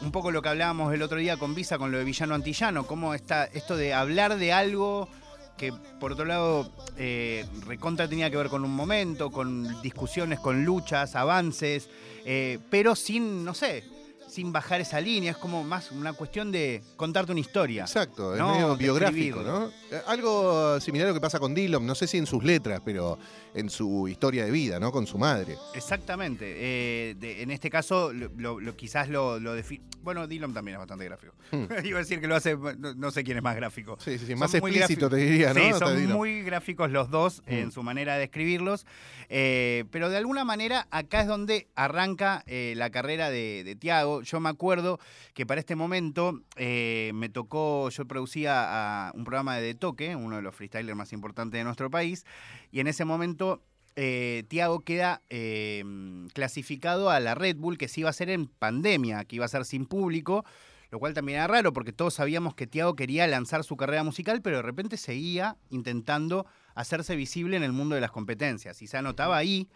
un 0.00 0.10
poco 0.10 0.30
lo 0.30 0.40
que 0.40 0.48
hablábamos 0.48 0.94
el 0.94 1.02
otro 1.02 1.18
día 1.18 1.36
con 1.36 1.54
Visa, 1.54 1.76
con 1.76 1.92
lo 1.92 1.98
de 1.98 2.04
villano 2.04 2.34
antillano, 2.34 2.86
cómo 2.86 3.12
está 3.12 3.44
esto 3.44 3.76
de 3.76 3.92
hablar 3.92 4.38
de 4.38 4.54
algo 4.54 5.10
que 5.56 5.72
por 6.00 6.12
otro 6.12 6.24
lado 6.24 6.70
eh, 6.96 7.44
recontra 7.66 8.08
tenía 8.08 8.30
que 8.30 8.36
ver 8.36 8.48
con 8.48 8.64
un 8.64 8.74
momento, 8.74 9.30
con 9.30 9.80
discusiones, 9.82 10.40
con 10.40 10.64
luchas, 10.64 11.14
avances, 11.14 11.88
eh, 12.24 12.58
pero 12.70 12.94
sin, 12.96 13.44
no 13.44 13.54
sé, 13.54 13.84
sin 14.28 14.52
bajar 14.52 14.80
esa 14.80 15.00
línea, 15.00 15.30
es 15.32 15.36
como 15.36 15.62
más 15.62 15.92
una 15.92 16.12
cuestión 16.12 16.50
de 16.50 16.82
contarte 16.96 17.30
una 17.32 17.40
historia. 17.40 17.82
Exacto, 17.82 18.34
es 18.34 18.40
No, 18.40 18.52
medio 18.52 18.70
de 18.70 18.76
biográfico. 18.76 19.42
¿no? 19.42 19.70
Eh, 19.94 20.02
Algo 20.06 20.80
similar 20.80 21.06
a 21.06 21.10
lo 21.10 21.14
que 21.14 21.20
pasa 21.20 21.38
con 21.38 21.54
Dylan, 21.54 21.86
no 21.86 21.94
sé 21.94 22.06
si 22.06 22.18
en 22.18 22.26
sus 22.26 22.42
letras, 22.44 22.80
pero 22.84 23.18
en 23.54 23.70
su 23.70 24.08
historia 24.08 24.44
de 24.44 24.50
vida, 24.50 24.80
¿no? 24.80 24.90
Con 24.90 25.06
su 25.06 25.18
madre. 25.18 25.56
Exactamente. 25.74 26.44
eh, 26.56 27.14
de- 27.18 27.42
en 27.42 27.50
este 27.50 27.70
caso, 27.70 28.12
lo, 28.12 28.28
lo- 28.36 28.60
lo- 28.60 28.76
quizás 28.76 29.08
lo, 29.08 29.38
lo 29.38 29.54
Bueno, 30.02 30.26
Dylan 30.26 30.52
también 30.52 30.74
es 30.74 30.78
bastante 30.80 31.04
gráfico. 31.04 31.34
Hmm. 31.52 31.64
Iba 31.84 31.98
a 31.98 32.02
decir 32.02 32.20
que 32.20 32.26
lo 32.26 32.34
hace, 32.36 32.56
no, 32.56 32.94
no 32.94 33.10
sé 33.10 33.22
quién 33.24 33.36
es 33.36 33.42
más 33.42 33.54
gráfico. 33.56 33.96
Sí, 34.00 34.18
sí, 34.18 34.26
sí, 34.26 34.34
más 34.34 34.52
explícito 34.54 35.08
te 35.08 35.16
diría, 35.16 35.54
¿no? 35.54 35.60
Sí, 35.60 35.72
son 35.78 36.06
muy 36.12 36.42
gráficos 36.42 36.90
los 36.90 37.10
dos 37.10 37.42
en 37.46 37.68
Mm. 37.68 37.70
su 37.70 37.82
manera 37.82 38.16
de 38.18 38.24
escribirlos. 38.24 38.86
eh, 39.30 39.84
pero 39.90 40.10
de 40.10 40.16
alguna 40.18 40.44
manera 40.44 40.86
acá 40.90 41.20
es 41.22 41.26
donde 41.26 41.68
arranca 41.76 42.42
eh, 42.46 42.74
la 42.76 42.90
carrera 42.90 43.30
de, 43.30 43.62
de 43.64 43.74
Tiago. 43.76 44.20
Yo 44.22 44.38
me 44.40 44.48
acuerdo 44.50 44.98
que 45.32 45.46
para 45.46 45.60
este 45.60 45.76
momento 45.76 46.40
me 47.14 47.28
tocó, 47.30 47.88
yo 47.90 48.04
producía 48.06 49.08
a 49.08 49.12
un 49.14 49.24
programa 49.24 49.56
De 49.56 49.74
Uno 49.88 50.36
de 50.36 50.42
los 50.42 50.54
freestylers 50.54 50.96
más 50.96 51.12
importantes 51.12 51.58
de 51.58 51.64
nuestro 51.64 51.90
país, 51.90 52.24
y 52.70 52.80
en 52.80 52.86
ese 52.86 53.04
momento 53.04 53.62
eh, 53.96 54.44
Tiago 54.48 54.80
queda 54.80 55.22
eh, 55.30 55.84
clasificado 56.32 57.10
a 57.10 57.20
la 57.20 57.34
Red 57.34 57.56
Bull 57.56 57.78
que 57.78 57.88
se 57.88 58.00
iba 58.00 58.08
a 58.08 58.10
hacer 58.10 58.30
en 58.30 58.46
pandemia, 58.46 59.24
que 59.24 59.36
iba 59.36 59.44
a 59.44 59.48
ser 59.48 59.64
sin 59.64 59.86
público, 59.86 60.44
lo 60.90 60.98
cual 60.98 61.14
también 61.14 61.38
era 61.38 61.46
raro 61.46 61.72
porque 61.72 61.92
todos 61.92 62.14
sabíamos 62.14 62.54
que 62.54 62.66
Tiago 62.66 62.96
quería 62.96 63.26
lanzar 63.26 63.64
su 63.64 63.76
carrera 63.76 64.04
musical, 64.04 64.42
pero 64.42 64.56
de 64.56 64.62
repente 64.62 64.96
seguía 64.96 65.56
intentando 65.70 66.46
hacerse 66.74 67.16
visible 67.16 67.56
en 67.56 67.62
el 67.62 67.72
mundo 67.72 67.94
de 67.94 68.00
las 68.00 68.10
competencias. 68.10 68.82
Y 68.82 68.86
se 68.86 68.96
anotaba 68.96 69.36
ahí 69.36 69.68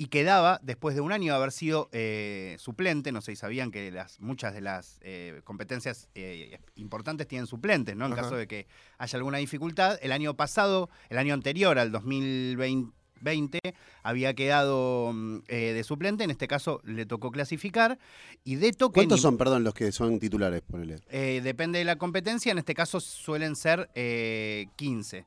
y 0.00 0.06
quedaba, 0.06 0.60
después 0.62 0.94
de 0.94 1.00
un 1.00 1.10
año 1.10 1.32
de 1.32 1.36
haber 1.36 1.50
sido 1.50 1.88
eh, 1.90 2.54
suplente, 2.60 3.10
no 3.10 3.20
sé 3.20 3.32
si 3.32 3.36
sabían 3.36 3.72
que 3.72 3.90
las, 3.90 4.20
muchas 4.20 4.54
de 4.54 4.60
las 4.60 5.00
eh, 5.02 5.40
competencias 5.42 6.08
eh, 6.14 6.60
importantes 6.76 7.26
tienen 7.26 7.48
suplentes, 7.48 7.96
¿no? 7.96 8.06
En 8.06 8.12
Ajá. 8.12 8.22
caso 8.22 8.36
de 8.36 8.46
que 8.46 8.68
haya 8.96 9.16
alguna 9.16 9.38
dificultad. 9.38 9.98
El 10.00 10.12
año 10.12 10.34
pasado, 10.36 10.88
el 11.08 11.18
año 11.18 11.34
anterior 11.34 11.80
al 11.80 11.90
2020, 11.90 13.58
había 14.04 14.34
quedado 14.34 15.10
mm, 15.12 15.38
eh, 15.48 15.72
de 15.72 15.82
suplente, 15.82 16.22
en 16.22 16.30
este 16.30 16.46
caso 16.46 16.80
le 16.84 17.04
tocó 17.04 17.32
clasificar. 17.32 17.98
Y 18.44 18.54
de 18.54 18.72
toque. 18.72 18.94
¿Cuántos 18.94 19.20
son, 19.20 19.36
perdón, 19.36 19.64
los 19.64 19.74
que 19.74 19.90
son 19.90 20.20
titulares? 20.20 20.62
Ponele. 20.62 21.00
eh, 21.10 21.40
depende 21.42 21.80
de 21.80 21.84
la 21.84 21.96
competencia, 21.96 22.52
en 22.52 22.58
este 22.58 22.74
caso 22.74 23.00
suelen 23.00 23.56
ser 23.56 23.90
eh, 23.96 24.66
15. 24.76 25.26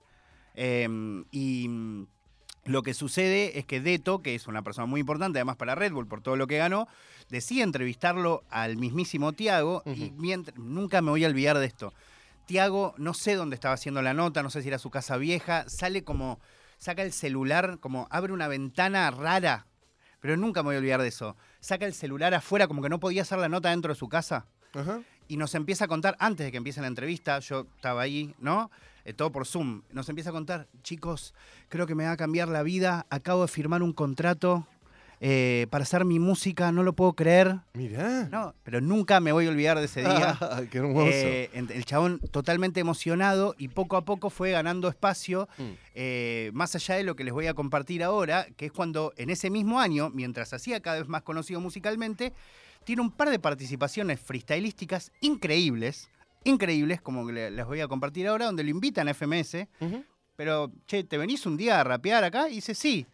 Eh, 0.53 0.87
y 1.31 1.67
mm, 1.67 2.07
lo 2.65 2.83
que 2.83 2.93
sucede 2.93 3.57
es 3.57 3.65
que 3.65 3.81
Deto, 3.81 4.21
que 4.21 4.35
es 4.35 4.47
una 4.47 4.61
persona 4.61 4.85
muy 4.85 4.99
importante, 4.99 5.39
además 5.39 5.55
para 5.55 5.75
Red 5.75 5.93
Bull, 5.93 6.07
por 6.07 6.21
todo 6.21 6.35
lo 6.35 6.47
que 6.47 6.57
ganó, 6.57 6.87
decide 7.29 7.63
entrevistarlo 7.63 8.43
al 8.49 8.77
mismísimo 8.77 9.33
Tiago 9.33 9.81
y 9.85 10.11
mientras, 10.11 10.57
nunca 10.57 11.01
me 11.01 11.09
voy 11.09 11.25
a 11.25 11.27
olvidar 11.27 11.57
de 11.57 11.65
esto. 11.65 11.93
Tiago, 12.45 12.93
no 12.97 13.13
sé 13.13 13.35
dónde 13.35 13.55
estaba 13.55 13.73
haciendo 13.73 14.01
la 14.01 14.13
nota, 14.13 14.43
no 14.43 14.49
sé 14.49 14.61
si 14.61 14.67
era 14.67 14.77
su 14.77 14.89
casa 14.89 15.17
vieja, 15.17 15.67
sale 15.69 16.03
como, 16.03 16.39
saca 16.77 17.01
el 17.01 17.13
celular, 17.13 17.79
como 17.79 18.07
abre 18.11 18.33
una 18.33 18.47
ventana 18.47 19.09
rara, 19.09 19.65
pero 20.19 20.37
nunca 20.37 20.61
me 20.61 20.67
voy 20.67 20.75
a 20.75 20.79
olvidar 20.79 21.01
de 21.01 21.07
eso. 21.07 21.35
Saca 21.61 21.85
el 21.85 21.93
celular 21.93 22.33
afuera, 22.33 22.67
como 22.67 22.81
que 22.81 22.89
no 22.89 22.99
podía 22.99 23.23
hacer 23.23 23.39
la 23.39 23.49
nota 23.49 23.69
dentro 23.69 23.93
de 23.93 23.97
su 23.97 24.07
casa 24.07 24.45
Ajá. 24.73 25.01
y 25.27 25.37
nos 25.37 25.55
empieza 25.55 25.85
a 25.85 25.87
contar, 25.87 26.15
antes 26.19 26.45
de 26.45 26.51
que 26.51 26.57
empiece 26.57 26.81
la 26.81 26.87
entrevista, 26.87 27.39
yo 27.39 27.67
estaba 27.75 28.01
ahí, 28.01 28.35
¿no? 28.39 28.69
Eh, 29.05 29.13
todo 29.13 29.31
por 29.31 29.45
Zoom, 29.47 29.81
nos 29.91 30.07
empieza 30.09 30.29
a 30.29 30.33
contar, 30.33 30.67
chicos, 30.83 31.33
creo 31.69 31.87
que 31.87 31.95
me 31.95 32.05
va 32.05 32.11
a 32.11 32.17
cambiar 32.17 32.47
la 32.47 32.63
vida, 32.63 33.05
acabo 33.09 33.41
de 33.43 33.47
firmar 33.47 33.81
un 33.81 33.93
contrato 33.93 34.67
eh, 35.23 35.67
para 35.69 35.83
hacer 35.83 36.03
mi 36.03 36.17
música, 36.17 36.71
no 36.71 36.81
lo 36.81 36.93
puedo 36.93 37.13
creer, 37.13 37.59
Mirá. 37.73 38.27
¿no? 38.31 38.55
Pero 38.63 38.81
nunca 38.81 39.19
me 39.19 39.31
voy 39.31 39.45
a 39.45 39.49
olvidar 39.49 39.77
de 39.77 39.85
ese 39.85 40.01
día. 40.01 40.35
Ah, 40.41 40.61
qué 40.71 40.79
hermoso. 40.79 41.09
Eh, 41.11 41.49
el 41.53 41.85
chabón 41.85 42.19
totalmente 42.31 42.79
emocionado 42.79 43.53
y 43.59 43.67
poco 43.67 43.97
a 43.97 44.05
poco 44.05 44.29
fue 44.31 44.49
ganando 44.51 44.87
espacio, 44.87 45.47
Mm. 45.59 45.63
eh, 45.93 46.49
más 46.53 46.73
allá 46.75 46.95
de 46.95 47.03
lo 47.03 47.15
que 47.15 47.23
les 47.23 47.33
voy 47.33 47.45
a 47.47 47.53
compartir 47.53 48.03
ahora, 48.03 48.47
que 48.57 48.65
es 48.67 48.71
cuando 48.71 49.13
en 49.15 49.29
ese 49.29 49.49
mismo 49.51 49.79
año, 49.79 50.09
mientras 50.09 50.53
hacía 50.53 50.79
cada 50.79 50.97
vez 50.97 51.07
más 51.07 51.21
conocido 51.21 51.59
musicalmente, 51.59 52.33
tiene 52.83 53.03
un 53.03 53.11
par 53.11 53.29
de 53.29 53.37
participaciones 53.37 54.19
freestylísticas 54.19 55.11
increíbles, 55.21 56.09
increíbles, 56.43 57.01
como 57.01 57.25
que 57.27 57.51
les 57.51 57.65
voy 57.65 57.81
a 57.81 57.87
compartir 57.87 58.27
ahora, 58.27 58.45
donde 58.45 58.63
lo 58.63 58.69
invitan 58.69 59.07
a 59.07 59.13
FMS, 59.13 59.67
pero, 60.35 60.71
che, 60.87 61.03
¿te 61.03 61.17
venís 61.17 61.45
un 61.45 61.57
día 61.57 61.79
a 61.79 61.83
rapear 61.83 62.23
acá? 62.23 62.49
Y 62.49 62.55
dice, 62.55 62.73
sí. 62.73 63.05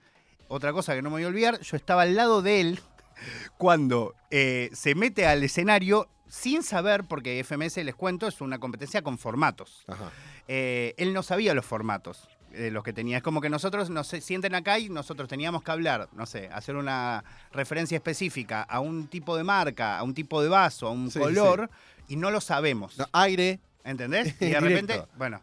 Otra 0.49 0.71
cosa 0.71 0.95
que 0.95 1.01
no 1.01 1.09
me 1.09 1.15
voy 1.15 1.23
a 1.23 1.27
olvidar, 1.27 1.59
yo 1.59 1.75
estaba 1.75 2.03
al 2.03 2.15
lado 2.15 2.41
de 2.41 2.61
él 2.61 2.79
cuando 3.57 4.15
eh, 4.31 4.69
se 4.73 4.95
mete 4.95 5.25
al 5.25 5.43
escenario 5.43 6.07
sin 6.29 6.63
saber, 6.63 7.03
porque 7.03 7.43
FMS, 7.43 7.77
les 7.77 7.95
cuento, 7.95 8.27
es 8.27 8.39
una 8.41 8.59
competencia 8.59 9.01
con 9.01 9.17
formatos. 9.17 9.83
Ajá. 9.87 10.11
Eh, 10.47 10.93
él 10.97 11.13
no 11.13 11.23
sabía 11.23 11.53
los 11.53 11.65
formatos 11.65 12.29
de 12.51 12.71
los 12.71 12.83
que 12.83 12.93
tenía. 12.93 13.17
Es 13.17 13.23
como 13.23 13.41
que 13.41 13.49
nosotros 13.49 13.89
nos 13.89 14.07
sienten 14.07 14.55
acá 14.55 14.79
y 14.79 14.89
nosotros 14.89 15.27
teníamos 15.27 15.63
que 15.63 15.71
hablar, 15.71 16.07
no 16.13 16.25
sé, 16.25 16.49
hacer 16.51 16.75
una 16.75 17.23
referencia 17.51 17.97
específica 17.97 18.61
a 18.63 18.79
un 18.79 19.07
tipo 19.07 19.35
de 19.35 19.43
marca, 19.43 19.97
a 19.97 20.03
un 20.03 20.13
tipo 20.13 20.41
de 20.41 20.49
vaso, 20.49 20.87
a 20.87 20.91
un 20.91 21.11
Sí, 21.11 21.19
color, 21.19 21.69
y 22.07 22.15
no 22.15 22.31
lo 22.31 22.41
sabemos. 22.41 22.97
No, 22.97 23.07
aire. 23.13 23.59
¿Entendés? 23.83 24.35
Y 24.41 24.49
de 24.49 24.59
repente, 24.59 25.03
bueno, 25.17 25.41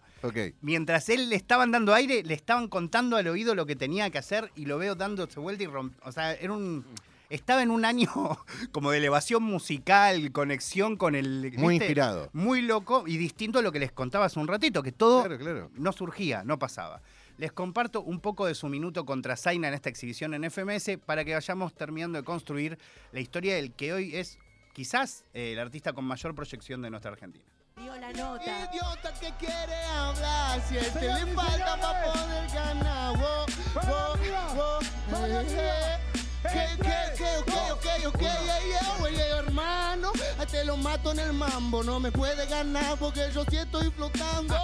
mientras 0.61 1.09
él 1.09 1.31
le 1.31 1.37
estaban 1.37 1.71
dando 1.71 1.95
aire, 1.95 2.23
le 2.23 2.35
estaban 2.35 2.69
contando 2.69 3.17
al 3.17 3.27
oído 3.27 3.55
lo 3.55 3.67
que 3.67 3.75
tenía 3.77 4.11
que 4.11 4.19
hacer 4.19 4.51
y 4.55 4.67
lo 4.67 4.79
veo 4.79 4.95
dándose 4.95 5.41
vuelta 5.41 5.65
y 5.65 5.67
romp... 5.67 5.95
O 6.05 6.13
sea, 6.13 6.35
era 6.35 6.53
un... 6.53 6.85
Estaba 7.31 7.63
en 7.63 7.71
un 7.71 7.87
año 7.87 8.11
como 8.73 8.91
de 8.91 8.99
elevación 8.99 9.43
musical, 9.43 10.31
conexión 10.31 10.97
con 10.97 11.15
el... 11.15 11.55
Muy 11.57 11.77
inspirado. 11.77 12.29
Muy 12.35 12.61
loco 12.61 13.05
y 13.07 13.17
distinto 13.17 13.61
a 13.61 13.63
lo 13.63 13.73
que 13.73 13.81
les 13.81 13.93
contaba 13.93 14.27
hace 14.27 14.39
un 14.39 14.47
ratito, 14.47 14.83
que 14.83 14.93
todo 14.93 15.25
Claro, 15.25 15.39
claro. 15.39 15.71
no 15.75 15.93
surgía, 15.93 16.45
no 16.45 16.59
pasaba. 16.59 17.01
Les 17.39 17.51
comparto 17.51 18.03
un 18.03 18.21
poco 18.21 18.47
de 18.47 18.55
su 18.55 18.69
minuto 18.69 19.05
contra 19.05 19.37
Zaina 19.37 19.69
en 19.69 19.75
esta 19.75 19.89
exhibición 19.89 20.35
en 20.35 20.49
FMS 20.51 20.99
para 21.05 21.25
que 21.25 21.35
vayamos 21.35 21.75
terminando 21.75 22.19
de 22.19 22.25
construir 22.25 22.79
la 23.11 23.21
historia 23.21 23.57
del 23.57 23.73
que 23.73 23.93
hoy 23.93 24.15
es 24.15 24.39
quizás 24.75 25.25
eh, 25.33 25.53
el 25.53 25.59
artista 25.59 25.95
con 25.95 26.05
mayor 26.05 26.35
proyección 26.35 26.83
de 26.83 26.91
nuestra 26.91 27.13
Argentina. 27.13 27.45
Dio 27.77 27.97
la 27.97 28.13
nota. 28.13 28.71
Idiota 28.71 29.15
que 29.15 29.33
quiere 29.39 29.85
hablar, 29.85 30.61
si 30.69 30.77
este 30.77 31.01
le 31.01 31.27
falta 31.35 31.81
para 31.81 32.13
poder 32.13 32.51
ganar. 32.53 33.17
Wo, 33.17 33.47
wo, 33.75 34.15
wo. 34.55 34.79
¿Qué, 36.43 36.69
qué, 36.77 36.97
qué, 37.17 37.37
ok, 37.39 37.73
ok, 37.73 37.87
ok, 38.07 38.21
yeah, 38.21 38.61
yeah, 38.69 39.03
oye, 39.03 39.29
hermano, 39.29 40.13
te 40.51 40.65
lo 40.65 40.77
mato 40.77 41.13
en 41.13 41.21
el 41.21 41.33
mambo, 41.33 41.83
no 41.83 41.99
me 41.99 42.13
puede 42.13 42.47
ganar 42.47 42.99
porque 42.99 43.31
yo 43.33 43.45
sí 43.49 43.57
estoy 43.57 43.91
flotando, 43.91 44.55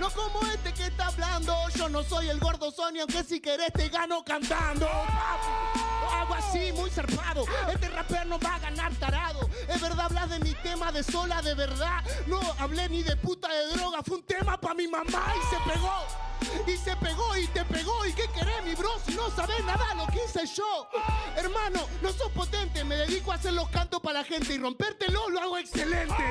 no 0.00 0.10
como 0.10 0.42
este 0.52 0.72
que 0.74 0.86
está 0.86 1.06
hablando, 1.06 1.54
yo 1.76 1.88
no 1.88 2.02
soy 2.02 2.28
el 2.28 2.40
gordo 2.40 2.72
Sony, 2.72 2.98
aunque 3.00 3.22
si 3.22 3.40
querés 3.40 3.72
te 3.72 3.88
gano 3.88 4.24
cantando, 4.24 4.86
papi. 4.86 5.97
Algo 6.12 6.34
así, 6.34 6.72
muy 6.72 6.90
zarpado. 6.90 7.44
Este 7.72 7.88
rapper 7.88 8.26
no 8.26 8.38
va 8.38 8.54
a 8.54 8.58
ganar 8.58 8.94
tarado. 8.96 9.48
Es 9.68 9.80
verdad, 9.80 10.06
hablas 10.06 10.30
de 10.30 10.40
mi 10.40 10.54
tema 10.54 10.92
de 10.92 11.02
sola, 11.02 11.42
de 11.42 11.54
verdad. 11.54 12.02
No 12.26 12.40
hablé 12.58 12.88
ni 12.88 13.02
de 13.02 13.16
puta 13.16 13.48
de 13.48 13.76
droga. 13.76 14.02
Fue 14.02 14.16
un 14.16 14.22
tema 14.22 14.60
para 14.60 14.74
mi 14.74 14.88
mamá 14.88 15.34
y 15.36 15.54
se 15.54 15.70
pegó. 15.70 16.28
Y 16.66 16.76
se 16.76 16.96
pegó 16.96 17.36
y 17.36 17.46
te 17.48 17.64
pegó. 17.64 18.06
¿Y 18.06 18.12
qué 18.12 18.28
querés, 18.34 18.64
mi 18.64 18.74
bro? 18.74 18.90
Si 19.06 19.14
no 19.14 19.30
sabes 19.30 19.64
nada, 19.64 19.94
lo 19.94 20.06
que 20.06 20.24
hice 20.24 20.46
yo. 20.46 20.88
Hermano, 21.36 21.86
no 22.02 22.12
sos 22.12 22.30
potente. 22.32 22.84
Me 22.84 22.96
dedico 22.96 23.32
a 23.32 23.36
hacer 23.36 23.52
los 23.52 23.68
cantos 23.70 24.00
para 24.00 24.20
la 24.20 24.24
gente 24.24 24.54
y 24.54 24.58
rompértelo 24.58 25.28
lo 25.30 25.40
hago 25.40 25.58
excelente. 25.58 26.24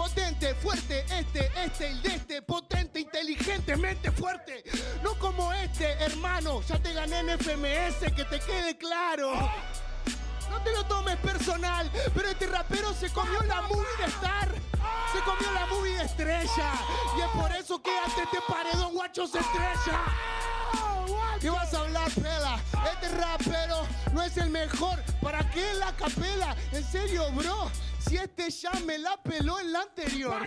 Potente, 0.00 0.54
fuerte, 0.54 1.04
este, 1.10 1.50
este, 1.62 1.88
el 1.88 2.00
de 2.00 2.14
este, 2.14 2.40
potente, 2.40 3.00
inteligentemente 3.00 4.10
fuerte. 4.10 4.64
No 5.02 5.14
como 5.18 5.52
este, 5.52 5.92
hermano, 6.02 6.62
ya 6.62 6.78
te 6.78 6.94
gané 6.94 7.18
en 7.18 7.38
FMS, 7.38 8.10
que 8.16 8.24
te 8.24 8.40
quede 8.40 8.78
claro. 8.78 9.30
No 10.48 10.58
te 10.62 10.72
lo 10.72 10.86
tomes 10.86 11.18
personal, 11.18 11.90
pero 12.14 12.30
este 12.30 12.46
rapero 12.46 12.94
se 12.94 13.10
comió 13.10 13.42
la 13.42 13.60
movie 13.60 13.96
de 13.98 14.06
Star. 14.06 14.48
Se 15.12 15.20
comió 15.20 15.52
la 15.52 15.66
movie 15.66 15.94
de 15.94 16.04
estrella. 16.04 16.72
Y 17.18 17.20
es 17.20 17.28
por 17.38 17.52
eso 17.54 17.82
que 17.82 17.90
ante 17.98 18.22
este 18.22 18.38
paredón 18.48 18.94
guacho 18.94 19.26
se 19.26 19.38
estrella. 19.40 20.00
Y 21.42 21.48
vas 21.50 21.74
a 21.74 21.80
hablar 21.80 22.10
pela. 22.12 22.58
Este 22.90 23.08
rapero 23.18 23.86
no 24.14 24.22
es 24.22 24.34
el 24.38 24.48
mejor. 24.48 24.98
¿Para 25.20 25.40
qué 25.50 25.74
la 25.74 25.94
capela? 25.94 26.56
En 26.72 26.90
serio, 26.90 27.30
bro. 27.32 27.70
Si 28.08 28.16
este 28.16 28.50
ya 28.50 28.72
me 28.86 28.98
la 28.98 29.22
peló 29.22 29.58
en 29.60 29.72
la 29.72 29.82
anterior. 29.82 30.40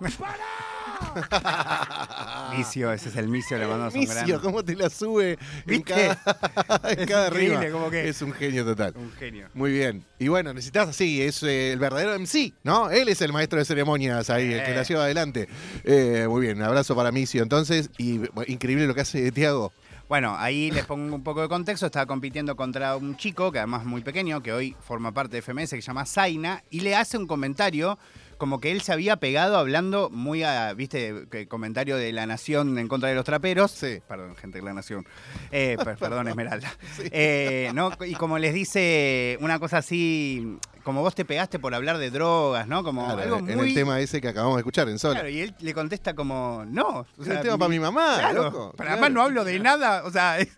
Micio, 2.56 2.92
ese 2.92 3.08
es 3.08 3.16
el 3.16 3.28
Micio, 3.28 3.58
le 3.58 3.66
mandamos 3.66 3.94
un 3.94 4.04
gran... 4.04 4.24
Micio, 4.24 4.40
¿cómo 4.40 4.64
te 4.64 4.76
la 4.76 4.90
sube 4.90 5.32
en 5.32 5.38
¿Viste? 5.66 6.16
cada, 6.24 6.80
en 6.92 7.00
Es 7.00 7.06
cada 7.06 7.30
rima? 7.30 7.68
como 7.70 7.90
que- 7.90 8.08
Es 8.08 8.22
un 8.22 8.32
genio 8.32 8.64
total. 8.64 8.92
Un 8.96 9.12
genio. 9.12 9.48
Muy 9.54 9.72
bien. 9.72 10.04
Y 10.18 10.28
bueno, 10.28 10.52
necesitas 10.52 10.88
así, 10.88 11.22
es 11.22 11.42
eh, 11.42 11.72
el 11.72 11.78
verdadero 11.78 12.14
MC, 12.18 12.52
¿no? 12.62 12.90
Él 12.90 13.08
es 13.08 13.20
el 13.22 13.32
maestro 13.32 13.58
de 13.58 13.64
ceremonias 13.64 14.30
ahí, 14.30 14.52
el 14.52 14.64
que 14.64 14.72
Eh. 14.72 14.76
la 14.76 14.82
lleva 14.82 15.04
adelante. 15.04 15.48
Eh, 15.84 16.26
muy 16.28 16.42
bien, 16.42 16.58
un 16.58 16.64
abrazo 16.64 16.94
para 16.94 17.10
Micio. 17.10 17.42
Entonces, 17.42 17.90
y 17.98 18.18
bueno, 18.18 18.44
increíble 18.46 18.86
lo 18.86 18.94
que 18.94 19.00
hace 19.02 19.32
Tiago. 19.32 19.72
Bueno, 20.08 20.34
ahí 20.38 20.70
les 20.70 20.86
pongo 20.86 21.14
un 21.14 21.22
poco 21.22 21.42
de 21.42 21.48
contexto. 21.48 21.84
Estaba 21.84 22.06
compitiendo 22.06 22.56
contra 22.56 22.96
un 22.96 23.18
chico, 23.18 23.52
que 23.52 23.58
además 23.58 23.82
es 23.82 23.86
muy 23.86 24.00
pequeño, 24.00 24.42
que 24.42 24.54
hoy 24.54 24.74
forma 24.80 25.12
parte 25.12 25.36
de 25.36 25.42
FMS, 25.42 25.68
que 25.68 25.82
se 25.82 25.86
llama 25.86 26.06
Zaina, 26.06 26.64
y 26.70 26.80
le 26.80 26.96
hace 26.96 27.18
un 27.18 27.26
comentario 27.26 27.98
como 28.38 28.60
que 28.60 28.70
él 28.72 28.80
se 28.80 28.92
había 28.92 29.16
pegado 29.16 29.58
hablando 29.58 30.08
muy 30.10 30.42
a, 30.44 30.72
viste, 30.72 31.26
que 31.30 31.46
comentario 31.48 31.96
de 31.96 32.12
la 32.12 32.24
nación 32.26 32.78
en 32.78 32.88
contra 32.88 33.08
de 33.08 33.14
los 33.14 33.24
traperos. 33.24 33.70
Sí. 33.72 34.00
Perdón, 34.08 34.34
gente 34.36 34.58
de 34.58 34.64
la 34.64 34.72
nación. 34.72 35.06
Eh, 35.50 35.76
per- 35.84 35.96
perdón, 35.96 36.28
Esmeralda. 36.28 36.72
Eh, 37.10 37.70
¿no? 37.74 37.90
Y 38.06 38.14
como 38.14 38.38
les 38.38 38.54
dice 38.54 39.36
una 39.40 39.58
cosa 39.58 39.78
así, 39.78 40.56
como 40.84 41.02
vos 41.02 41.14
te 41.14 41.24
pegaste 41.24 41.58
por 41.58 41.74
hablar 41.74 41.98
de 41.98 42.10
drogas, 42.10 42.66
¿no? 42.66 42.82
Como 42.84 43.04
Claro, 43.04 43.36
algo 43.36 43.48
en 43.50 43.60
el 43.60 43.74
tema 43.74 44.00
ese 44.00 44.20
que 44.20 44.28
acabamos 44.28 44.56
de 44.56 44.60
escuchar 44.60 44.88
en 44.88 44.98
Sol. 44.98 45.12
Claro, 45.14 45.28
y 45.28 45.40
él 45.40 45.54
le 45.60 45.74
contesta 45.74 46.14
como, 46.14 46.64
no. 46.66 46.88
o 47.00 47.06
es 47.20 47.26
sea, 47.26 47.34
el 47.38 47.42
tema 47.42 47.58
para 47.58 47.68
mi 47.68 47.78
mamá, 47.80 48.16
Claro, 48.18 48.44
loco. 48.44 48.72
pero 48.76 48.86
Claro. 48.86 48.92
además 48.92 49.10
no 49.12 49.22
hablo 49.22 49.44
de 49.44 49.58
nada, 49.58 50.04
o 50.04 50.10
sea, 50.10 50.38
es- 50.38 50.56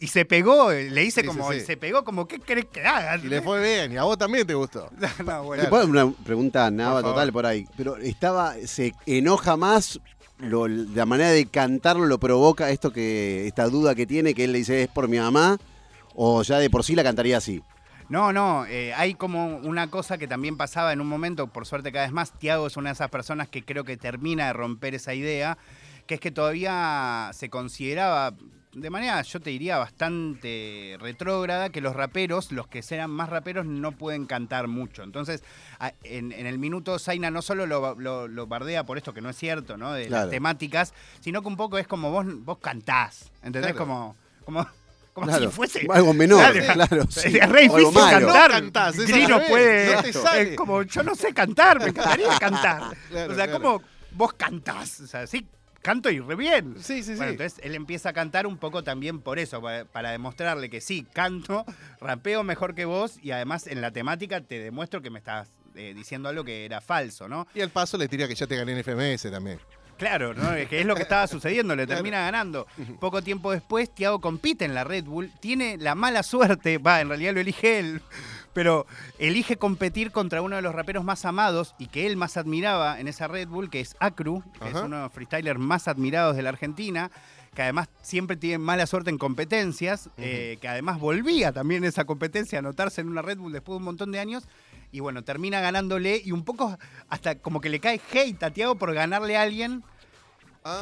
y 0.00 0.06
se 0.08 0.24
pegó, 0.24 0.70
le 0.72 1.04
hice 1.04 1.22
Sí, 1.22 1.26
como, 1.26 1.52
sí, 1.52 1.60
sí. 1.60 1.66
se 1.66 1.76
pegó 1.76 2.04
como, 2.04 2.26
¿qué 2.28 2.38
querés 2.38 2.66
que 2.66 2.84
haga? 2.84 3.16
Y 3.16 3.28
le 3.28 3.42
fue 3.42 3.60
bien, 3.62 3.92
y 3.92 3.96
a 3.96 4.04
vos 4.04 4.16
también 4.18 4.46
te 4.46 4.54
gustó. 4.54 4.90
No, 5.24 5.42
bueno. 5.44 5.64
¿Te 5.64 5.68
puedo 5.68 5.82
dar 5.86 5.90
una 6.06 6.12
pregunta 6.24 6.70
favor. 6.70 7.02
total 7.02 7.32
por 7.32 7.46
ahí? 7.46 7.66
Pero 7.76 7.96
estaba, 7.96 8.54
se 8.66 8.94
enoja 9.06 9.56
más, 9.56 10.00
lo- 10.38 10.68
la 10.68 11.04
manera 11.06 11.30
de 11.30 11.46
cantarlo 11.46 12.06
lo 12.06 12.18
provoca 12.18 12.70
esto 12.70 12.92
que, 12.92 13.46
esta 13.46 13.66
duda 13.68 13.94
que 13.94 14.06
tiene, 14.06 14.34
que 14.34 14.44
él 14.44 14.52
le 14.52 14.58
dice 14.58 14.82
es 14.84 14.88
por 14.88 15.08
mi 15.08 15.18
mamá, 15.18 15.58
o 16.14 16.42
ya 16.42 16.58
de 16.58 16.70
por 16.70 16.84
sí 16.84 16.94
la 16.94 17.02
cantaría 17.02 17.36
así. 17.38 17.62
No, 18.08 18.32
no, 18.32 18.64
eh, 18.66 18.94
hay 18.94 19.14
como 19.14 19.58
una 19.58 19.90
cosa 19.90 20.16
que 20.16 20.26
también 20.26 20.56
pasaba 20.56 20.92
en 20.94 21.00
un 21.02 21.08
momento, 21.08 21.48
por 21.48 21.66
suerte 21.66 21.92
cada 21.92 22.06
vez 22.06 22.12
más, 22.12 22.32
Tiago 22.38 22.66
es 22.66 22.76
una 22.78 22.88
de 22.90 22.94
esas 22.94 23.10
personas 23.10 23.48
que 23.48 23.64
creo 23.64 23.84
que 23.84 23.96
termina 23.98 24.46
de 24.46 24.52
romper 24.54 24.94
esa 24.94 25.12
idea, 25.12 25.58
que 26.06 26.14
es 26.14 26.20
que 26.20 26.30
todavía 26.30 27.30
se 27.34 27.50
consideraba, 27.50 28.32
de 28.80 28.90
manera, 28.90 29.20
yo 29.22 29.40
te 29.40 29.50
diría, 29.50 29.78
bastante 29.78 30.96
retrógrada, 31.00 31.70
que 31.70 31.80
los 31.80 31.94
raperos, 31.94 32.52
los 32.52 32.66
que 32.66 32.82
sean 32.82 33.10
más 33.10 33.28
raperos, 33.28 33.66
no 33.66 33.92
pueden 33.92 34.26
cantar 34.26 34.68
mucho. 34.68 35.02
Entonces, 35.02 35.42
en, 36.04 36.32
en 36.32 36.46
el 36.46 36.58
minuto 36.58 36.98
Zaina 36.98 37.30
no 37.30 37.42
solo 37.42 37.66
lo, 37.66 37.94
lo- 37.98 38.28
lo 38.28 38.46
bardea 38.46 38.84
por 38.84 38.98
esto 38.98 39.12
que 39.14 39.20
no 39.20 39.30
es 39.30 39.36
cierto, 39.36 39.76
¿no? 39.76 39.92
De 39.92 40.08
las 40.08 40.30
temáticas, 40.30 40.94
sino 41.20 41.42
que 41.42 41.48
un 41.48 41.56
poco 41.56 41.78
es 41.78 41.86
como 41.86 42.10
vos, 42.10 42.26
vos 42.44 42.58
cantás, 42.58 43.30
¿entendés? 43.42 43.72
Claro. 43.72 43.78
Como, 43.78 44.16
como, 44.44 44.66
como 45.12 45.26
Claro, 45.26 45.46
si 45.50 45.56
fuese... 45.56 45.86
algo 45.90 46.14
menor, 46.14 46.52
Claro. 46.52 46.72
claro. 46.86 47.06
sí. 47.10 47.36
Es 47.38 47.48
re 47.48 47.62
difícil 47.62 47.92
cantar. 47.94 48.22
No 48.22 48.54
cantás, 48.54 48.96
Grino 48.96 49.40
puede. 49.48 49.94
no 49.96 50.02
te 50.02 50.12
sale. 50.12 50.50
es 50.50 50.56
como, 50.56 50.82
yo 50.82 51.02
no 51.02 51.14
sé 51.14 51.32
cantar, 51.34 51.80
me 51.80 51.86
encantaría 51.88 52.38
cantar. 52.38 52.96
Claro, 53.10 53.32
o 53.32 53.34
sea, 53.36 53.46
claro. 53.46 53.62
como 53.62 53.82
vos 54.12 54.32
cantás. 54.34 55.00
O 55.00 55.06
sea, 55.06 55.26
sí, 55.26 55.46
canto 55.82 56.10
y 56.10 56.20
re 56.20 56.34
bien. 56.36 56.74
Sí, 56.80 57.02
sí, 57.02 57.14
Bueno, 57.14 57.24
sí. 57.26 57.30
entonces 57.32 57.60
él 57.62 57.74
empieza 57.74 58.10
a 58.10 58.12
cantar 58.12 58.46
un 58.46 58.58
poco 58.58 58.82
también 58.84 59.20
por 59.20 59.38
eso, 59.38 59.60
para, 59.62 59.84
para 59.84 60.10
demostrarle 60.10 60.68
que 60.70 60.80
sí, 60.80 61.06
canto, 61.12 61.64
rapeo 62.00 62.42
mejor 62.44 62.74
que 62.74 62.84
vos 62.84 63.18
y 63.22 63.30
además 63.30 63.66
en 63.66 63.80
la 63.80 63.90
temática 63.90 64.40
te 64.40 64.58
demuestro 64.58 65.00
que 65.02 65.10
me 65.10 65.18
estás 65.18 65.48
eh, 65.74 65.92
diciendo 65.94 66.28
algo 66.28 66.44
que 66.44 66.64
era 66.64 66.80
falso, 66.80 67.28
¿no? 67.28 67.46
Y 67.54 67.60
al 67.60 67.70
paso 67.70 67.96
le 67.98 68.08
tira 68.08 68.26
que 68.26 68.34
ya 68.34 68.46
te 68.46 68.56
gané 68.56 68.72
en 68.72 68.78
FMS 68.84 69.30
también. 69.30 69.58
Claro, 69.96 70.32
¿no? 70.32 70.52
Es 70.54 70.68
que 70.68 70.78
es 70.80 70.86
lo 70.86 70.94
que 70.94 71.02
estaba 71.02 71.26
sucediendo, 71.28 71.74
le 71.74 71.84
Claro. 71.84 71.98
termina 71.98 72.20
ganando. 72.20 72.66
Poco 73.00 73.20
tiempo 73.22 73.50
después, 73.50 73.92
Tiago 73.92 74.20
compite 74.20 74.64
en 74.64 74.72
la 74.74 74.84
Red 74.84 75.04
Bull, 75.04 75.32
tiene 75.40 75.76
la 75.76 75.94
mala 75.96 76.22
suerte, 76.22 76.78
va, 76.78 77.00
en 77.00 77.08
realidad 77.08 77.34
lo 77.34 77.40
elige 77.40 77.80
él, 77.80 78.00
pero 78.58 78.88
elige 79.20 79.56
competir 79.56 80.10
contra 80.10 80.42
uno 80.42 80.56
de 80.56 80.62
los 80.62 80.74
raperos 80.74 81.04
más 81.04 81.24
amados 81.24 81.76
y 81.78 81.86
que 81.86 82.08
él 82.08 82.16
más 82.16 82.36
admiraba 82.36 82.98
en 82.98 83.06
esa 83.06 83.28
Red 83.28 83.46
Bull, 83.46 83.70
que 83.70 83.78
es 83.78 83.94
Acru, 84.00 84.42
que 84.58 84.70
Ajá. 84.70 84.78
es 84.80 84.84
uno 84.84 84.96
de 84.96 85.02
los 85.04 85.12
freestylers 85.12 85.60
más 85.60 85.86
admirados 85.86 86.34
de 86.34 86.42
la 86.42 86.48
Argentina, 86.48 87.08
que 87.54 87.62
además 87.62 87.88
siempre 88.02 88.36
tiene 88.36 88.58
mala 88.58 88.88
suerte 88.88 89.10
en 89.10 89.18
competencias, 89.18 90.10
eh, 90.16 90.58
que 90.60 90.66
además 90.66 90.98
volvía 90.98 91.52
también 91.52 91.84
esa 91.84 92.04
competencia 92.04 92.58
a 92.58 92.60
anotarse 92.60 93.00
en 93.00 93.06
una 93.08 93.22
Red 93.22 93.38
Bull 93.38 93.52
después 93.52 93.74
de 93.74 93.76
un 93.78 93.84
montón 93.84 94.10
de 94.10 94.18
años. 94.18 94.48
Y 94.90 94.98
bueno, 94.98 95.22
termina 95.22 95.60
ganándole 95.60 96.20
y 96.24 96.32
un 96.32 96.42
poco 96.44 96.76
hasta 97.08 97.36
como 97.36 97.60
que 97.60 97.68
le 97.68 97.78
cae 97.78 98.00
hate 98.12 98.42
a 98.42 98.50
Tiago 98.50 98.74
por 98.74 98.92
ganarle 98.92 99.36
a 99.36 99.42
alguien 99.42 99.84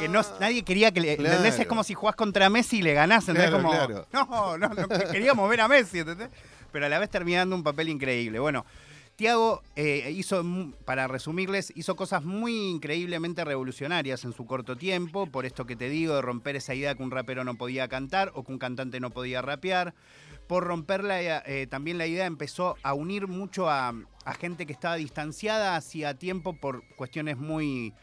que 0.01 0.09
no, 0.09 0.21
Ah, 0.21 0.37
nadie 0.41 0.63
quería 0.63 0.93
que 0.93 1.01
le. 1.03 1.15
claro. 1.19 1.37
¿Entendés? 1.37 1.61
Es 1.61 1.67
como 1.67 1.85
si 1.85 1.93
jugás 1.93 2.17
contra 2.17 2.49
Messi 2.49 2.79
y 2.79 2.83
le 2.83 2.95
ganás. 2.95 3.29
¿entendés? 3.29 3.51
Claro, 3.51 3.63
como, 3.63 3.71
claro. 3.75 4.07
No, 4.15 4.57
no, 4.57 4.69
no, 4.71 4.89
queríamos 5.13 5.51
ver 5.51 5.61
a 5.61 5.69
Messi, 5.69 5.99
¿entendés? 5.99 6.31
Pero 6.73 6.87
a 6.87 6.89
la 6.89 6.99
vez 6.99 7.11
termina 7.11 7.39
dando 7.39 7.57
un 7.57 7.63
papel 7.63 7.89
increíble. 7.89 8.39
Bueno, 8.39 8.65
Tiago 9.17 9.63
eh, 9.77 10.13
hizo, 10.15 10.45
para 10.85 11.09
resumirles, 11.09 11.73
hizo 11.75 11.97
cosas 11.97 12.23
muy 12.23 12.69
increíblemente 12.69 13.45
revolucionarias 13.47 14.25
en 14.25 14.35
su 14.35 14.45
corto 14.45 14.77
tiempo, 14.77 15.27
por 15.27 15.47
esto 15.47 15.65
que 15.65 15.75
te 15.75 15.89
digo, 15.89 16.15
de 16.15 16.23
romper 16.23 16.57
esa 16.57 16.75
idea 16.75 16.95
que 16.95 17.03
un 17.03 17.11
rapero 17.11 17.43
no 17.43 17.55
podía 17.55 17.89
cantar 17.89 18.31
o 18.35 18.45
que 18.45 18.53
un 18.53 18.59
cantante 18.59 19.01
no 19.01 19.11
podía 19.11 19.41
rapear. 19.41 19.95
Por 20.47 20.65
romper 20.65 21.03
la, 21.03 21.39
eh, 21.47 21.67
también 21.67 21.97
la 21.97 22.07
idea 22.07 22.27
empezó 22.27 22.77
a 22.83 22.93
unir 22.93 23.27
mucho 23.27 23.71
a, 23.71 23.95
a 24.27 24.35
gente 24.35 24.67
que 24.67 24.75
estaba 24.75 24.97
distanciada 24.97 25.77
hacía 25.77 26.19
tiempo 26.19 26.53
por 26.53 26.83
cuestiones 26.97 27.39
muy 27.39 27.95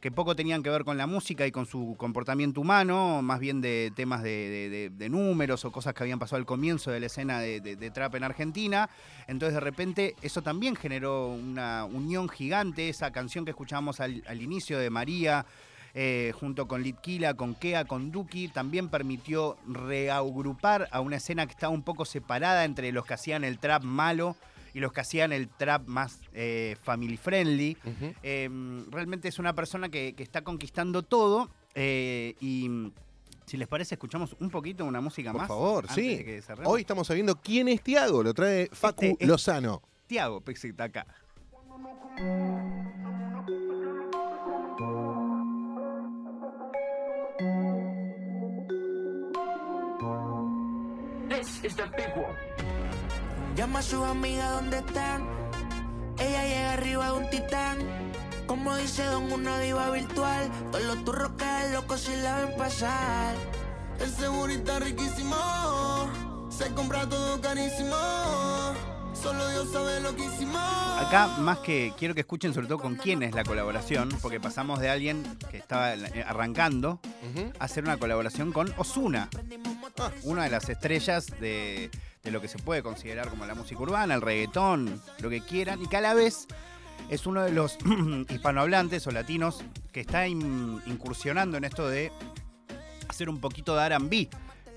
que 0.00 0.12
poco 0.12 0.36
tenían 0.36 0.62
que 0.62 0.70
ver 0.70 0.84
con 0.84 0.96
la 0.96 1.06
música 1.06 1.46
y 1.46 1.50
con 1.50 1.66
su 1.66 1.96
comportamiento 1.98 2.60
humano, 2.60 3.20
más 3.20 3.40
bien 3.40 3.60
de 3.60 3.92
temas 3.96 4.22
de, 4.22 5.08
números 5.10 5.64
o 5.64 5.72
cosas 5.72 5.92
que 5.94 6.04
habían 6.04 6.20
pasado 6.20 6.38
al 6.38 6.46
comienzo 6.46 6.90
de 6.90 7.00
la 7.00 7.06
escena 7.06 7.40
de, 7.40 7.90
trap 7.92 8.14
en 8.14 8.24
Argentina. 8.24 8.88
Entonces 9.26 9.54
de 9.54 9.60
repente 9.60 10.14
eso 10.22 10.42
también 10.42 10.76
generó 10.76 11.28
una 11.28 11.84
unión 11.84 12.28
gigante, 12.28 12.88
esa 12.88 13.10
canción 13.10 13.44
que 13.44 13.50
escuchábamos 13.50 14.00
al, 14.00 14.22
al 14.26 14.40
inicio 14.40 14.78
de 14.78 14.90
María. 14.90 15.46
eh, 15.94 16.32
junto 16.38 16.68
con 16.68 16.82
Litquila, 16.82 17.34
con 17.34 17.54
Kea, 17.54 17.86
con 17.86 18.12
Duki, 18.12 18.48
también 18.48 18.88
permitió 18.88 19.56
reagrupar 19.66 20.86
a 20.92 21.00
una 21.00 21.16
escena 21.16 21.46
que 21.46 21.52
estaba 21.52 21.72
un 21.72 21.82
poco 21.82 22.04
separada 22.04 22.64
entre 22.64 22.92
los 22.92 23.04
que 23.04 23.14
hacían 23.14 23.42
el 23.42 23.58
trap 23.58 23.82
malo 23.82 24.36
y 24.74 24.80
los 24.80 24.92
que 24.92 25.00
hacían 25.00 25.32
el 25.32 25.48
trap 25.48 25.86
más 25.86 26.20
eh, 26.34 26.76
family 26.82 27.16
friendly. 27.16 27.76
Eh, 28.22 28.48
realmente 28.90 29.28
es 29.28 29.38
una 29.38 29.54
persona 29.54 29.88
que, 29.88 30.14
que 30.14 30.22
está 30.22 30.42
conquistando 30.42 31.02
todo 31.02 31.48
eh, 31.74 32.34
y 32.40 32.92
si 33.46 33.56
les 33.56 33.66
parece 33.68 33.94
escuchamos 33.94 34.36
un 34.40 34.50
poquito 34.50 34.84
una 34.84 35.00
música 35.00 35.32
Por 35.32 35.40
más. 35.42 35.48
favor, 35.48 35.84
antes 35.88 35.94
sí. 36.04 36.16
de 36.16 36.24
que 36.24 36.42
cerremos. 36.42 36.72
Hoy 36.72 36.82
estamos 36.82 37.06
sabiendo 37.06 37.36
quién 37.36 37.68
es 37.68 37.82
Tiago, 37.82 38.22
lo 38.22 38.34
trae 38.34 38.68
Facu 38.72 39.04
Este 39.06 39.24
es- 39.24 39.28
Lozano. 39.28 39.82
Tiago 40.06 40.40
Pexi 40.40 40.68
está 40.68 40.84
acá. 40.84 41.06
Llama 53.58 53.80
a 53.80 53.82
sus 53.82 54.04
amigas 54.06 54.52
donde 54.52 54.78
están. 54.78 55.26
Ella 56.16 56.44
llega 56.46 56.72
arriba 56.74 57.06
de 57.06 57.12
un 57.12 57.28
titán. 57.28 57.78
Como 58.46 58.76
dice 58.76 59.04
Don, 59.06 59.32
una 59.32 59.58
diva 59.58 59.90
virtual. 59.90 60.48
Todos 60.70 60.84
los 60.84 61.04
turros 61.04 61.32
caen 61.36 61.72
locos 61.72 62.02
si 62.02 62.14
la 62.14 62.36
ven 62.38 62.56
pasar. 62.56 63.34
Ese 63.98 64.28
burrito 64.28 64.78
riquísimo. 64.78 65.34
Se 66.50 66.72
compra 66.72 67.08
todo 67.08 67.40
carísimo. 67.40 67.96
Solo 69.20 69.48
Dios 69.48 69.72
sabe 69.72 70.02
lo 70.02 70.14
que 70.14 70.24
hicimos. 70.24 70.62
Acá, 71.00 71.26
más 71.40 71.58
que 71.58 71.92
quiero 71.98 72.14
que 72.14 72.20
escuchen 72.20 72.54
sobre 72.54 72.68
todo 72.68 72.78
con 72.78 72.94
quién 72.94 73.24
es 73.24 73.34
la 73.34 73.42
colaboración, 73.42 74.08
porque 74.22 74.38
pasamos 74.38 74.78
de 74.78 74.88
alguien 74.88 75.24
que 75.50 75.56
estaba 75.56 75.94
eh, 75.94 76.24
arrancando 76.24 77.00
Ujú. 77.34 77.52
a 77.58 77.64
hacer 77.64 77.82
una 77.82 77.96
colaboración 77.96 78.52
con 78.52 78.72
Osuna, 78.76 79.28
Ah. 80.00 80.12
una 80.22 80.44
de 80.44 80.50
las 80.50 80.68
estrellas 80.68 81.26
de, 81.40 81.90
de 82.22 82.30
lo 82.30 82.40
que 82.40 82.48
se 82.48 82.58
puede 82.58 82.82
considerar 82.82 83.28
como 83.28 83.46
la 83.46 83.54
música 83.54 83.80
urbana, 83.80 84.14
el 84.14 84.20
reggaetón, 84.22 85.00
lo 85.20 85.30
que 85.30 85.40
quieran, 85.40 85.82
y 85.82 85.86
que 85.86 85.96
a 85.96 86.00
la 86.00 86.14
vez 86.14 86.46
es 87.10 87.26
uno 87.26 87.42
de 87.42 87.52
los 87.52 87.78
hispanohablantes 88.28 89.06
o 89.06 89.10
latinos 89.10 89.62
que 89.92 90.00
está 90.00 90.26
in- 90.26 90.80
incursionando 90.86 91.56
en 91.56 91.64
esto 91.64 91.88
de 91.88 92.12
hacer 93.08 93.28
un 93.28 93.40
poquito 93.40 93.76
de 93.76 93.86
R&B 93.86 94.28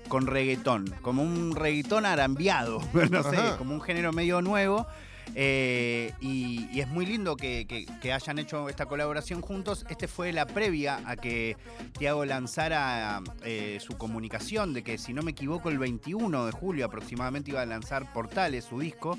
con 0.08 0.26
reggaetón, 0.26 0.92
como 1.02 1.22
un 1.22 1.54
reggaetón 1.54 2.06
arambiado, 2.06 2.80
no 3.10 3.22
sé, 3.22 3.36
Ajá. 3.36 3.56
como 3.56 3.74
un 3.74 3.80
género 3.80 4.12
medio 4.12 4.40
nuevo. 4.42 4.86
Eh, 5.34 6.12
y, 6.20 6.80
es 6.80 6.88
muy 6.88 7.06
lindo 7.06 7.36
que, 7.36 7.86
hayan 8.12 8.38
hecho 8.38 8.68
esta 8.68 8.86
colaboración 8.86 9.40
juntos. 9.40 9.86
Este 9.88 10.08
fue 10.08 10.32
la 10.32 10.46
previa 10.46 11.00
a 11.06 11.16
que 11.16 11.56
Tiago 11.98 12.24
lanzara 12.24 13.22
eh, 13.44 13.78
su 13.80 13.96
comunicación 13.96 14.72
de 14.72 14.82
que, 14.82 14.98
si 14.98 15.12
no 15.12 15.22
me 15.22 15.30
equivoco, 15.30 15.68
el 15.68 15.78
21 15.78 16.46
de 16.46 16.52
julio 16.52 16.86
aproximadamente 16.86 17.50
iba 17.50 17.62
a 17.62 17.66
lanzar 17.66 18.12
Portales, 18.12 18.64
su 18.64 18.80
disco. 18.80 19.18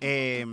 Eh, 0.00 0.44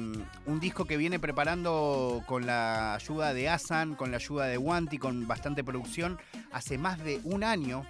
un 0.45 0.59
disco 0.59 0.85
que 0.85 0.95
viene 0.95 1.19
preparando 1.19 2.23
con 2.25 2.45
la 2.45 2.95
ayuda 2.95 3.33
de 3.33 3.49
Asan, 3.49 3.95
con 3.95 4.11
la 4.11 4.17
ayuda 4.17 4.45
de 4.45 4.57
Wanti, 4.57 4.97
con 4.97 5.27
bastante 5.27 5.63
producción, 5.63 6.17
hace 6.51 6.77
más 6.77 7.03
de 7.03 7.19
un 7.23 7.43
año. 7.43 7.85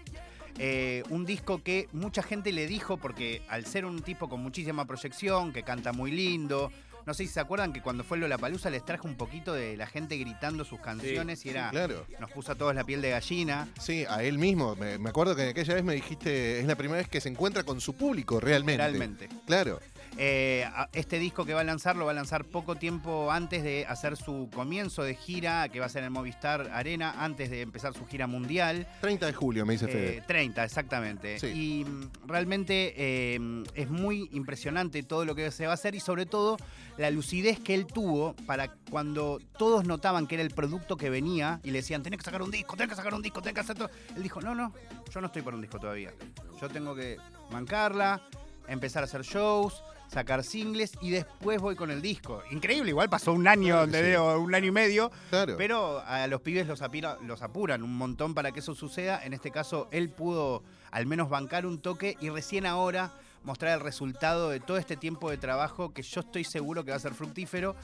Eh, 0.60 1.04
un 1.10 1.26
disco 1.26 1.64
que 1.64 1.88
mucha 1.94 2.22
gente 2.22 2.52
le 2.52 2.68
dijo, 2.68 2.98
porque 2.98 3.42
al 3.50 3.66
ser 3.66 3.86
un 3.86 4.02
tipo 4.02 4.30
con 4.30 4.42
muchísima 4.42 4.86
proyección, 4.86 5.52
que 5.52 5.64
canta 5.64 5.94
muy 5.94 6.12
lindo, 6.12 6.72
no 7.06 7.14
sé 7.14 7.26
si 7.26 7.34
se 7.34 7.40
acuerdan 7.40 7.74
que 7.74 7.82
cuando 7.82 8.04
fue 8.04 8.18
La 8.18 8.38
Palusa 8.38 8.70
les 8.70 8.86
traje 8.86 9.08
un 9.08 9.16
poquito 9.16 9.54
de 9.54 9.76
la 9.76 9.88
gente 9.88 10.18
gritando 10.18 10.64
sus 10.64 10.80
canciones 10.80 11.46
y 11.46 11.50
era. 11.50 11.70
Claro. 11.70 12.06
Nos 12.20 12.32
puso 12.32 12.52
a 12.54 12.56
todos 12.56 12.74
la 12.74 12.84
piel 12.84 13.02
de 13.02 13.12
gallina. 13.12 13.68
Sí, 13.80 14.06
a 14.10 14.24
él 14.24 14.38
mismo. 14.38 14.76
Me, 14.76 14.98
me 14.98 15.10
acuerdo 15.10 15.36
que 15.36 15.50
aquella 15.50 15.74
vez 15.74 15.84
me 15.84 15.94
dijiste, 15.94 16.60
es 16.60 16.66
la 16.66 16.76
primera 16.76 16.98
vez 16.98 17.10
que 17.10 17.22
se 17.22 17.30
encuentra 17.30 17.64
con 17.64 17.82
su 17.82 17.94
público, 17.94 18.40
realmente. 18.40 18.82
Realmente. 18.82 19.30
Claro. 19.46 19.80
Eh, 20.18 20.70
este 20.94 21.18
disco 21.18 21.46
que 21.46 21.54
va 21.54 21.62
a 21.62 21.64
lanzar 21.64 21.96
lo 21.96 22.06
va 22.06 22.12
a 22.12 22.16
lanzar 22.16 22.46
poco 22.46 22.76
tiempo 22.76 23.32
antes 23.32 23.64
de 23.64 23.86
hacer 23.88 24.16
su 24.16 24.50
comienzo 24.54 25.04
de 25.04 25.16
gira, 25.16 25.70
que 25.70 25.80
va 25.80 25.88
a 25.88 25.90
ser 25.90 26.00
en 26.00 26.06
el 26.06 26.12
Movistar 26.12 26.70
Arena, 26.72 27.16
antes 27.18 27.50
de 27.50 27.62
empezar 27.62 27.94
su 27.94 28.06
gira 28.06 28.28
mundial. 28.28 28.88
30 29.02 29.26
de 29.26 29.34
julio, 29.34 29.66
me 29.66 29.74
dice 29.74 29.88
Fede. 29.88 30.18
Eh, 30.18 30.24
30, 30.28 30.64
exactamente. 30.64 31.40
Sí. 31.40 31.48
Y 31.48 31.86
mm, 31.86 32.28
realmente 32.28 32.94
eh, 32.96 33.64
es 33.74 33.90
muy 33.90 34.30
impresionante 34.34 35.02
todo 35.04 35.26
lo 35.26 35.36
que 35.36 35.50
se 35.52 35.66
va 35.66 35.72
a 35.72 35.76
hacer 35.76 35.96
y 35.96 36.00
sobre 36.00 36.26
todo 36.26 36.58
la 36.98 37.10
lucidez 37.10 37.60
que 37.60 37.74
él 37.74 37.88
tuvo 37.88 38.36
para 38.46 38.70
cuando 38.90 39.40
todos 39.58 39.86
notaban 39.86 40.28
que 40.28 40.36
era 40.36 40.44
el 40.44 40.52
producto 40.52 40.96
que 40.96 41.10
venía 41.10 41.60
y 41.64 41.72
le 41.72 41.80
decían, 41.80 42.04
tenés 42.04 42.20
que 42.20 42.26
sacar 42.26 42.42
un 42.42 42.52
disco, 42.52 42.76
tenés 42.76 42.92
que 42.92 42.96
sacar 42.96 43.14
un 43.14 43.22
disco, 43.22 43.42
tenés 43.42 43.56
que 43.56 43.62
hacer 43.62 43.78
todo. 43.78 43.90
Él 44.16 44.22
dijo, 44.22 44.42
no, 44.42 44.54
no, 44.54 44.74
yo 45.12 45.22
no 45.22 45.28
estoy 45.28 45.42
para 45.42 45.56
un 45.56 45.62
disco 45.62 45.80
todavía. 45.80 46.14
Yo 46.62 46.70
tengo 46.70 46.96
que 46.96 47.18
mancarla, 47.52 48.22
empezar 48.68 49.04
a 49.04 49.06
hacer 49.06 49.24
shows, 49.24 49.84
sacar 50.14 50.44
singles 50.44 50.92
y 51.02 51.10
después 51.10 51.60
voy 51.60 51.76
con 51.76 51.90
el 51.92 52.02
disco. 52.02 52.44
Increíble, 52.52 52.90
igual 52.92 53.10
pasó 53.10 53.34
un 53.34 53.48
año, 53.48 53.86
Claro 53.88 54.36
sí. 54.38 54.42
un 54.44 54.54
año 54.56 54.68
y 54.68 54.72
medio, 54.72 55.12
Claro. 55.30 55.56
pero 55.58 56.00
a 56.06 56.28
los 56.28 56.42
pibes 56.42 56.68
los, 56.68 56.82
apira- 56.82 57.18
los 57.22 57.42
apuran 57.42 57.82
un 57.84 57.98
montón 57.98 58.34
para 58.34 58.52
que 58.52 58.60
eso 58.60 58.76
suceda. 58.76 59.24
En 59.26 59.34
este 59.34 59.50
caso, 59.52 59.88
él 59.92 60.10
pudo 60.10 60.64
al 60.92 61.08
menos 61.08 61.30
bancar 61.30 61.66
un 61.66 61.80
toque 61.82 62.16
y 62.22 62.30
recién 62.30 62.66
ahora 62.68 63.12
mostrar 63.44 63.74
el 63.74 63.80
resultado 63.80 64.50
de 64.50 64.60
todo 64.60 64.78
este 64.78 64.96
tiempo 64.96 65.30
de 65.32 65.38
trabajo 65.38 65.94
que 65.94 66.04
yo 66.04 66.22
estoy 66.22 66.44
seguro 66.44 66.86
que 66.86 66.92
va 66.92 66.98
a 66.98 67.00
ser 67.00 67.14
fructífero. 67.14 67.76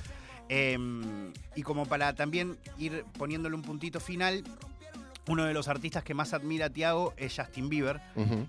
Eh, 0.48 0.78
y 1.56 1.62
como 1.63 1.86
para 1.86 2.13
también 2.15 2.58
ir 2.78 3.04
poniéndole 3.18 3.56
un 3.56 3.62
puntito 3.63 4.00
final, 4.00 4.44
uno 5.30 5.46
de 5.46 5.54
los 5.54 5.68
artistas 5.70 6.04
que 6.04 6.13
más 6.13 6.34
admira 6.34 6.65
a 6.65 6.70
Tiago 6.70 7.13
es 7.15 7.34
Justin 7.38 7.70
Bieber. 7.70 8.02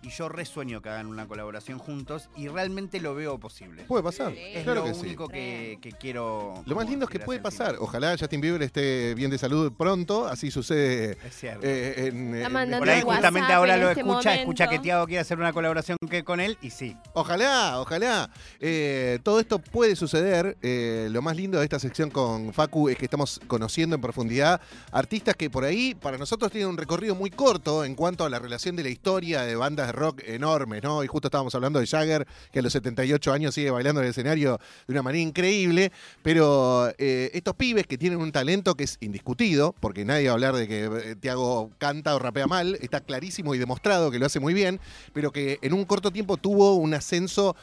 Y 0.03 0.09
yo 0.11 0.29
resueño 0.29 0.83
que 0.83 0.88
hagan 0.88 1.07
una 1.07 1.27
colaboración 1.29 1.79
juntos 1.79 2.29
y 2.37 2.49
realmente 2.49 3.01
lo 3.01 3.14
veo 3.14 3.38
posible. 3.38 3.85
Puede 3.85 4.03
pasar. 4.03 4.33
Es 4.33 4.64
claro 4.64 4.81
lo 4.81 4.87
que 4.87 4.95
sí. 4.95 5.01
único 5.01 5.29
que, 5.29 5.79
que 5.81 5.93
quiero. 5.93 6.62
Lo 6.66 6.75
más 6.75 6.88
lindo 6.88 7.05
es 7.05 7.11
que 7.11 7.21
puede 7.21 7.38
encima. 7.38 7.51
pasar. 7.66 7.77
Ojalá 7.79 8.16
Justin 8.19 8.40
Bieber 8.40 8.62
esté 8.62 9.14
bien 9.14 9.31
de 9.31 9.38
salud 9.38 9.73
pronto. 9.73 10.27
Así 10.27 10.51
sucede 10.51 11.16
Es 11.25 11.37
cierto. 11.37 11.61
eh, 11.66 12.09
en, 12.09 12.35
Está 12.35 12.47
en- 12.47 12.53
mandando 12.53 12.79
Por 12.79 12.88
ahí 12.90 13.03
WhatsApp 13.03 13.14
justamente 13.14 13.53
ahora 13.53 13.77
lo 13.77 13.88
este 13.90 14.01
escucha, 14.01 14.35
escucha 14.35 14.69
que. 14.69 14.81
Tiago 14.81 15.07
quiere 15.07 15.21
hacer 15.21 15.38
una 15.38 15.53
colaboración 15.53 15.99
que 16.11 16.25
con 16.25 16.40
él 16.40 16.57
y 16.62 16.71
sí. 16.71 16.97
Ojalá, 17.12 17.79
ojalá. 17.81 18.31
Eh, 18.61 19.19
todo 19.23 19.38
esto 19.40 19.59
puede 19.59 19.95
suceder. 19.95 20.57
Eh, 20.62 21.09
lo 21.11 21.21
más 21.21 21.37
lindo 21.37 21.59
de 21.59 21.64
esta 21.64 21.79
sección 21.79 22.11
con 22.11 22.55
Facu 22.55 22.88
es 22.88 22.97
que 22.97 23.05
estamos 23.05 23.38
conociendo 23.47 23.95
en 23.97 24.01
profundidad 24.01 24.61
artistas 24.90 25.37
que 25.37 25.51
por 25.51 25.64
ahí 25.64 25.95
para 25.95 26.16
nosotros 26.16 26.51
tienen 26.51 26.70
un 26.71 26.77
recorrido 26.77 27.15
muy 27.15 27.31
corto 27.31 27.85
en 27.85 27.95
cuanto 27.95 28.25
a 28.25 28.31
la 28.31 28.39
relación 28.39 28.77
de 28.77 28.83
la 28.83 28.89
historia 28.89 29.43
de 29.43 29.57
bandas 29.57 29.89
de 29.89 29.93
rock 29.93 30.23
enormes, 30.25 30.83
¿no? 30.83 31.05
Y 31.05 31.07
justo 31.07 31.29
estábamos 31.29 31.55
hablando 31.55 31.81
de 31.81 31.87
Jagger, 31.87 32.27
que 32.53 32.61
a 32.61 32.63
los 32.63 32.73
78 32.73 33.33
años 33.33 33.55
sigue 33.55 33.71
bailando 33.71 34.01
en 34.01 34.07
el 34.07 34.11
escenario 34.11 34.59
de 34.87 34.93
una 34.93 35.03
manera 35.03 35.23
increíble. 35.23 35.93
Pero 36.23 36.91
eh, 36.99 37.31
estos 37.35 37.55
pibes 37.55 37.87
que 37.87 37.99
tienen 37.99 38.21
un 38.21 38.33
talento 38.33 38.75
que 38.75 38.85
es 38.85 38.97
indiscutido, 39.01 39.75
porque 39.81 40.05
nadie 40.05 40.27
va 40.27 40.31
a 40.31 40.35
hablar 40.35 40.55
de 40.55 40.69
que 40.69 40.85
eh, 40.85 41.17
Tiago 41.17 41.71
canta 41.79 42.15
o 42.15 42.19
rapea 42.19 42.47
mal, 42.47 42.79
está 42.81 43.01
clarísimo 43.01 43.55
y 43.55 43.59
demostrado 43.59 44.11
que 44.11 44.19
lo 44.19 44.27
hace 44.27 44.41
muy 44.41 44.55
bien, 44.55 44.81
pero 45.13 45.33
que 45.33 45.59
en 45.63 45.73
un 45.73 45.85
corto 45.85 46.11
tiempo 46.11 46.37
tuvo 46.37 46.75
un 46.77 46.95
ascenso 46.95 47.57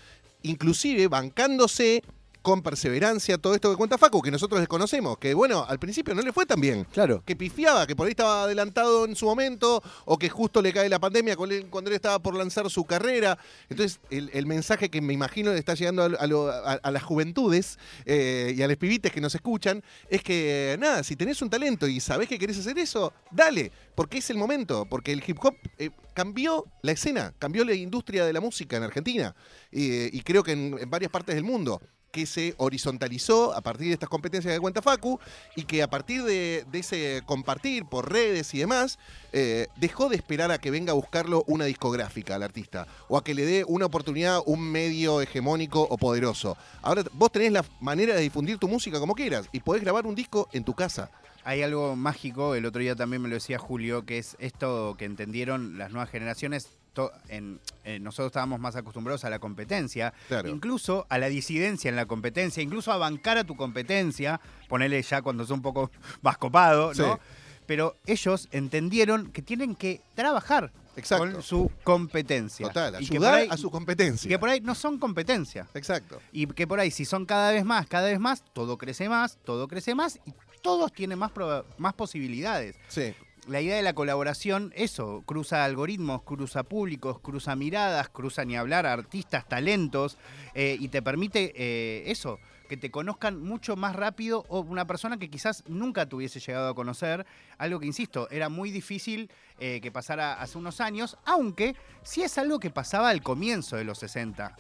inclusive 0.43 1.08
bancándose 1.08 2.04
con 2.41 2.62
perseverancia 2.62 3.38
todo 3.38 3.56
esto 3.56 3.69
que 3.69 3.76
cuenta 3.76 3.97
Facu, 3.97 4.21
que 4.21 4.32
nosotros 4.32 4.60
desconocemos, 4.60 5.17
que 5.17 5.34
bueno, 5.34 5.65
al 5.67 5.80
principio 5.80 6.15
no 6.15 6.21
le 6.21 6.32
fue 6.32 6.45
tan 6.45 6.62
bien. 6.62 6.86
Claro. 6.93 7.21
Que 7.26 7.36
pifiaba, 7.36 7.86
que 7.88 7.95
por 7.95 8.06
ahí 8.08 8.12
estaba 8.12 8.43
adelantado 8.43 9.06
en 9.06 9.15
su 9.15 9.26
momento, 9.26 9.84
o 10.06 10.17
que 10.17 10.30
justo 10.30 10.62
le 10.62 10.71
cae 10.71 10.88
la 10.89 11.00
pandemia 11.00 11.36
cuando 11.36 11.56
él, 11.89 11.93
estaba 11.95 12.19
por 12.19 12.36
lanzar 12.36 12.69
su 12.69 12.86
carrera. 12.86 13.38
Entonces, 13.69 14.00
el, 14.10 14.30
el 14.34 14.45
mensaje 14.45 14.89
que 14.89 15.02
me 15.02 15.13
imagino 15.13 15.52
le 15.52 15.60
está 15.60 15.73
llegando 15.73 16.04
a, 16.04 16.06
a 16.06 16.28
lo- 16.28 16.50
a- 16.50 16.73
a 16.82 16.91
las 16.91 17.04
juventudes 17.04 17.78
eh, 18.06 18.54
y 18.56 18.62
a 18.62 18.67
los 18.67 18.78
pibites 18.78 19.12
que 19.12 19.19
nos 19.21 19.36
escuchan, 19.36 19.84
es 20.10 20.23
que 20.23 20.78
nada, 20.80 21.04
si 21.04 21.15
tenés 21.15 21.41
un 21.41 21.50
talento 21.50 21.88
y 21.88 22.00
sabés 22.00 22.30
que 22.30 22.39
querés 22.39 22.58
hacer 22.60 22.78
eso, 22.80 23.12
dale, 23.32 23.71
porque 23.95 24.19
es 24.19 24.30
el 24.30 24.38
momento, 24.38 24.86
porque 24.86 25.12
el 25.12 25.23
hip 25.26 25.38
hop 25.43 25.56
eh, 25.78 25.89
cambió 26.13 26.65
la 26.82 26.91
escena, 26.93 27.34
cambió 27.39 27.65
la 27.65 27.73
industria 27.73 28.26
de 28.26 28.34
la 28.34 28.41
música 28.41 28.78
en 28.78 28.84
Argentina 28.84 29.36
eh, 29.71 30.10
y 30.12 30.21
creo 30.21 30.43
que 30.43 30.52
en, 30.54 30.78
en 30.80 30.89
varias 30.89 31.12
partes 31.12 31.36
del 31.36 31.43
mundo 31.43 31.82
que 32.12 32.26
se 32.26 32.56
horizontalizó 32.58 33.54
a 33.54 33.62
partir 33.62 33.88
de 33.88 33.93
estas 33.93 34.10
competencias 34.10 34.54
que 34.54 34.60
cuenta 34.60 34.82
Facu 34.82 35.20
y 35.56 35.63
que 35.63 35.84
a 35.84 35.89
partir 35.89 36.24
de, 36.24 36.65
ese 36.74 37.22
compartir 37.26 37.86
por 37.86 38.12
redes 38.12 38.54
y 38.54 38.60
demás, 38.60 39.00
eh, 39.34 39.67
dejó 39.76 40.10
de 40.10 40.15
esperar 40.15 40.52
a 40.52 40.60
que 40.60 40.72
venga 40.72 40.91
a 40.91 40.96
buscarlo 40.96 41.43
una 41.48 41.65
discográfica 41.65 42.36
al 42.36 42.43
artista 42.43 42.88
o 43.08 43.17
a 43.17 43.24
que 43.24 43.34
le 43.34 43.46
dé 43.46 43.65
una 43.67 43.86
oportunidad 43.86 44.41
un 44.46 44.62
medio 44.62 45.22
hegemónico 45.22 45.82
o 45.82 45.98
poderoso. 45.98 46.58
Ahora 46.82 47.04
vos 47.13 47.32
tenés 47.32 47.52
la 47.52 47.65
manera 47.80 48.15
de 48.15 48.22
difundir 48.22 48.58
tu 48.58 48.67
música 48.67 49.00
como 49.00 49.15
quieras 49.15 49.48
y 49.52 49.60
podés 49.60 49.84
grabar 49.84 50.06
un 50.06 50.15
disco 50.15 50.48
en 50.54 50.63
tu 50.63 50.74
casa. 50.74 51.10
Hay 51.47 51.62
algo 51.63 51.95
mágico, 51.95 52.55
el 52.55 52.65
otro 52.65 52.81
día 52.81 52.93
también 52.93 53.21
me 53.21 53.29
lo 53.29 53.36
decía 53.36 53.57
Julio, 53.57 54.05
que 54.05 54.17
es 54.17 54.36
esto 54.39 54.95
que 54.97 55.05
entendieron 55.05 55.77
las 55.77 55.91
nuevas 55.91 56.10
generaciones. 56.10 56.67
to- 56.93 57.12
En, 57.29 57.60
eh, 57.86 57.99
nosotros 57.99 58.27
estábamos 58.31 58.60
más 58.60 58.75
acostumbrados 58.75 59.23
a 59.23 59.29
la 59.29 59.38
competencia, 59.38 60.13
Claro. 60.27 60.49
incluso 60.49 61.05
a 61.10 61.19
la 61.19 61.29
disidencia 61.29 61.89
en 61.89 61.95
la 61.95 62.07
competencia, 62.07 62.63
incluso 62.63 62.91
a 62.91 62.97
bancar 62.97 63.38
a 63.38 63.43
tu 63.43 63.55
competencia, 63.55 64.41
ponerle 64.67 64.99
ya 65.03 65.21
cuando 65.21 65.43
sos 65.43 65.51
un 65.51 65.62
poco 65.62 65.91
más 66.23 66.38
copado, 66.39 66.93
¿no? 66.95 67.13
Sí. 67.13 67.19
Pero 67.67 67.95
ellos 68.07 68.47
entendieron 68.51 69.31
que 69.31 69.41
tienen 69.43 69.75
que 69.75 70.01
trabajar 70.15 70.71
Exacto. 70.95 71.31
con 71.33 71.43
su 71.43 71.71
competencia. 71.83 72.65
Total, 72.67 72.95
Y 73.01 73.05
que 73.07 73.13
ayudar 73.17 73.31
por 73.33 73.39
ahí- 73.41 73.47
a 73.51 73.57
su 73.57 73.69
competencia. 73.69 74.27
que 74.27 74.39
por 74.39 74.49
ahí 74.49 74.60
no 74.62 74.73
son 74.73 74.97
competencia. 74.97 75.67
Exacto. 75.75 76.19
Y 76.31 76.47
que 76.47 76.65
por 76.65 76.79
ahí, 76.79 76.89
si 76.89 77.05
son 77.05 77.25
cada 77.27 77.51
vez 77.51 77.63
más, 77.63 77.86
cada 77.88 78.07
vez 78.07 78.19
más, 78.19 78.43
todo 78.53 78.77
crece 78.79 79.07
más, 79.07 79.38
todo 79.45 79.67
crece 79.67 79.93
más 79.93 80.19
y 80.25 80.33
todos 80.67 80.91
tienen 80.91 81.17
más, 81.17 81.32
más 81.77 81.93
posibilidades. 81.93 82.75
Sí. 82.89 83.13
La 83.47 83.62
idea 83.62 83.77
de 83.77 83.84
la 83.84 83.93
colaboración, 83.93 84.73
eso, 84.75 85.23
cruza 85.25 85.63
algoritmos, 85.63 86.23
cruza 86.23 86.63
públicos, 86.63 87.21
cruza 87.21 87.56
miradas, 87.56 88.10
cruza 88.10 88.43
ni 88.43 88.58
hablar 88.58 88.86
artistas, 88.86 89.47
talentos, 89.47 90.17
eh, 90.53 90.75
y 90.77 90.89
te 90.89 91.01
permite 91.01 91.53
eh, 91.56 92.12
eso, 92.12 92.38
que 92.67 92.75
te 92.75 92.91
conozcan 92.91 93.41
mucho 93.41 93.77
más 93.77 93.95
rápido 93.95 94.43
o 94.49 94.60
una 94.60 94.86
persona 94.86 95.17
que 95.17 95.30
quizás 95.30 95.63
nunca 95.69 96.06
te 96.06 96.17
hubiese 96.17 96.41
llegado 96.41 96.67
a 96.67 96.75
conocer, 96.75 97.25
algo 97.58 97.80
que, 97.80 97.86
insisto, 97.86 98.30
era 98.30 98.49
muy 98.49 98.69
difícil 98.69 99.32
eh, 99.60 99.80
que 99.82 99.89
pasara 99.89 100.34
hace 100.34 100.58
unos 100.58 100.82
años, 100.82 101.17
aunque 101.23 101.77
sí 102.03 102.23
es 102.23 102.38
algo 102.38 102.60
que 102.60 102.71
pasaba 102.71 103.08
al 103.08 103.21
comienzo 103.21 103.77
de 103.77 103.86
los 103.86 103.99
60. 103.99 104.53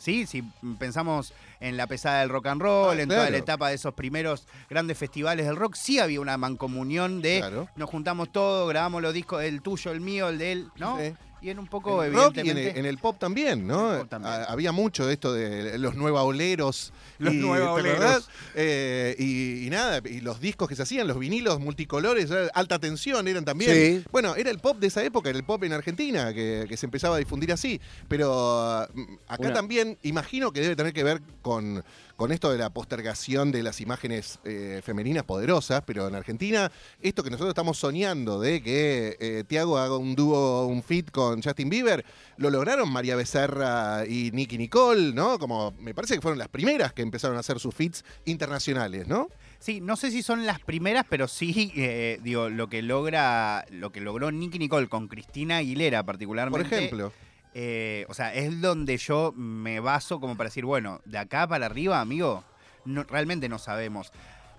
Sí, 0.00 0.26
si 0.26 0.42
pensamos 0.78 1.34
en 1.60 1.76
la 1.76 1.86
pesada 1.86 2.20
del 2.20 2.30
rock 2.30 2.46
and 2.46 2.62
roll, 2.62 2.98
Ah, 2.98 3.02
en 3.02 3.08
toda 3.10 3.28
la 3.28 3.36
etapa 3.36 3.68
de 3.68 3.74
esos 3.74 3.92
primeros 3.92 4.46
grandes 4.70 4.96
festivales 4.96 5.44
del 5.46 5.56
rock, 5.56 5.74
sí 5.74 5.98
había 5.98 6.20
una 6.22 6.38
mancomunión 6.38 7.20
de 7.20 7.38
Claro. 7.40 7.68
nos 7.76 7.90
juntamos 7.90 8.32
todos, 8.32 8.66
grabamos 8.70 9.02
los 9.02 9.12
discos, 9.12 9.42
el 9.42 9.60
tuyo, 9.60 9.92
el 9.92 10.00
mío, 10.00 10.30
el 10.30 10.38
de 10.38 10.52
él, 10.52 10.68
¿no? 10.76 10.98
Sí. 10.98 11.12
Y 11.42 11.48
en 11.50 11.58
un 11.58 11.66
poco, 11.66 12.04
En 12.04 12.12
rock 12.12 12.36
y 12.36 12.50
en 12.50 12.58
el, 12.58 12.76
en 12.76 12.84
el 12.86 12.98
pop 12.98 13.16
también, 13.18 13.66
¿no? 13.66 13.98
Pop 14.00 14.08
también. 14.10 14.34
Ah, 14.34 14.44
Había 14.48 14.72
mucho 14.72 15.06
de 15.06 15.14
esto 15.14 15.32
de 15.32 15.78
los 15.78 15.94
nuevaoleros. 15.94 16.92
Los 17.18 17.32
y, 17.34 17.36
¿te 17.38 17.42
nuevaoleros. 17.42 18.28
Eh, 18.54 19.16
y, 19.18 19.66
y 19.66 19.70
nada, 19.70 20.00
y 20.04 20.20
los 20.20 20.40
discos 20.40 20.68
que 20.68 20.76
se 20.76 20.82
hacían, 20.82 21.06
los 21.08 21.18
vinilos 21.18 21.58
multicolores, 21.60 22.30
alta 22.54 22.78
tensión 22.78 23.26
eran 23.28 23.44
también. 23.44 23.72
Sí. 23.74 24.04
Bueno, 24.12 24.34
era 24.36 24.50
el 24.50 24.58
pop 24.58 24.78
de 24.78 24.88
esa 24.88 25.02
época, 25.02 25.30
era 25.30 25.38
el 25.38 25.44
pop 25.44 25.62
en 25.64 25.72
Argentina, 25.72 26.32
que, 26.34 26.66
que 26.68 26.76
se 26.76 26.86
empezaba 26.86 27.16
a 27.16 27.18
difundir 27.18 27.52
así. 27.52 27.80
Pero 28.08 28.86
mm, 28.92 29.02
acá 29.28 29.42
Una- 29.44 29.52
también 29.54 29.98
imagino 30.02 30.52
que 30.52 30.60
debe 30.60 30.76
tener 30.76 30.92
que 30.92 31.04
ver 31.04 31.22
con, 31.42 31.82
con 32.20 32.32
esto 32.32 32.52
de 32.52 32.58
la 32.58 32.68
postergación 32.68 33.50
de 33.50 33.62
las 33.62 33.80
imágenes 33.80 34.40
eh, 34.44 34.82
femeninas 34.84 35.24
poderosas, 35.24 35.82
pero 35.86 36.06
en 36.06 36.14
Argentina, 36.14 36.70
esto 37.00 37.22
que 37.22 37.30
nosotros 37.30 37.48
estamos 37.52 37.78
soñando 37.78 38.38
de 38.38 38.62
que 38.62 39.16
eh, 39.20 39.44
Tiago 39.48 39.78
haga 39.78 39.96
un 39.96 40.14
dúo, 40.14 40.66
un 40.66 40.82
fit 40.82 41.10
con 41.10 41.42
Justin 41.42 41.70
Bieber, 41.70 42.04
lo 42.36 42.50
lograron 42.50 42.92
María 42.92 43.16
Becerra 43.16 44.04
y 44.06 44.32
Nicky 44.32 44.58
Nicole, 44.58 45.14
¿no? 45.14 45.38
Como 45.38 45.72
me 45.78 45.94
parece 45.94 46.14
que 46.14 46.20
fueron 46.20 46.38
las 46.38 46.48
primeras 46.48 46.92
que 46.92 47.00
empezaron 47.00 47.38
a 47.38 47.40
hacer 47.40 47.58
sus 47.58 47.74
feats 47.74 48.04
internacionales, 48.26 49.08
¿no? 49.08 49.30
Sí, 49.58 49.80
no 49.80 49.96
sé 49.96 50.10
si 50.10 50.22
son 50.22 50.44
las 50.44 50.60
primeras, 50.60 51.06
pero 51.08 51.26
sí, 51.26 51.72
eh, 51.74 52.20
digo, 52.22 52.50
lo 52.50 52.68
que 52.68 52.82
logra, 52.82 53.64
lo 53.70 53.92
que 53.92 54.02
logró 54.02 54.30
Nicky 54.30 54.58
Nicole 54.58 54.90
con 54.90 55.08
Cristina 55.08 55.56
Aguilera 55.56 56.02
Por 56.02 56.12
particularmente. 56.12 56.76
ejemplo. 56.76 57.14
Eh, 57.54 58.06
o 58.08 58.14
sea, 58.14 58.34
es 58.34 58.60
donde 58.60 58.96
yo 58.96 59.32
me 59.36 59.80
baso 59.80 60.20
como 60.20 60.36
para 60.36 60.48
decir, 60.48 60.64
bueno, 60.64 61.00
de 61.04 61.18
acá 61.18 61.46
para 61.46 61.66
arriba, 61.66 62.00
amigo, 62.00 62.44
no- 62.84 63.04
realmente 63.04 63.48
no 63.48 63.58
sabemos. 63.58 64.12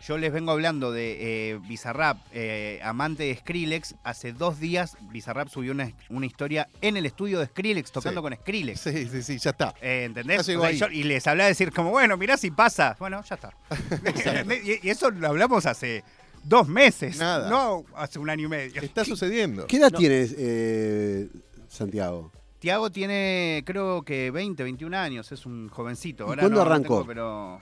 Yo 0.08 0.18
les 0.18 0.34
vengo 0.34 0.52
hablando 0.52 0.92
de 0.92 1.52
eh, 1.52 1.60
Bizarrap, 1.68 2.18
eh, 2.34 2.80
amante 2.84 3.22
de 3.22 3.36
Skrillex. 3.36 3.94
Hace 4.04 4.34
dos 4.34 4.60
días 4.60 4.98
Bizarrap 5.12 5.48
subió 5.48 5.74
una, 5.74 5.92
una 6.10 6.26
historia 6.26 6.68
en 6.82 6.98
el 6.98 7.06
estudio 7.06 7.40
de 7.40 7.46
Skrillex, 7.46 7.92
tocando 7.92 8.20
Sí. 8.20 8.24
con 8.24 8.34
Skrillex. 8.36 8.80
Sí, 8.80 9.08
sí, 9.08 9.22
sí, 9.22 9.38
ya 9.38 9.52
está. 9.52 9.76
Eh, 9.80 10.06
¿Entendés? 10.06 10.38
Ya 10.48 10.54
llegó 10.54 10.64
O 10.64 10.66
sea, 10.66 10.72
ahí. 10.72 10.78
yo- 10.80 10.88
y 10.90 11.04
les 11.04 11.28
hablaba 11.28 11.46
de 11.46 11.52
decir 11.52 11.72
como, 11.72 11.92
bueno, 11.92 12.18
mirá 12.18 12.36
si 12.36 12.50
pasa. 12.50 12.96
Bueno, 13.00 13.24
ya 13.30 13.36
está. 13.36 13.52
y, 14.66 14.88
y 14.88 14.90
eso 14.90 15.12
lo 15.12 15.28
hablamos 15.28 15.68
hace 15.68 16.04
dos 16.44 16.68
meses. 16.68 17.18
Nada. 17.20 17.48
No 17.48 17.86
hace 17.96 18.18
un 18.18 18.28
año 18.32 18.48
y 18.48 18.50
medio. 18.50 18.82
Está 18.82 19.06
sucediendo. 19.06 19.68
¿Qué 19.68 19.78
edad 19.78 19.92
tienes, 19.92 20.34
eh, 20.36 21.30
Santiago? 21.68 22.32
Tiago 22.62 22.92
tiene, 22.92 23.64
creo 23.66 24.04
que 24.04 24.30
20, 24.30 24.62
21 24.62 24.96
años, 24.96 25.32
es 25.32 25.48
un 25.48 25.68
jovencito. 25.70 26.26
¿Y 26.26 26.28
Ahora 26.28 26.42
cuándo 26.44 26.60
no- 26.60 26.64
no 26.66 26.72
arrancó? 26.72 26.94
tengo, 26.98 27.08
pero... 27.08 27.62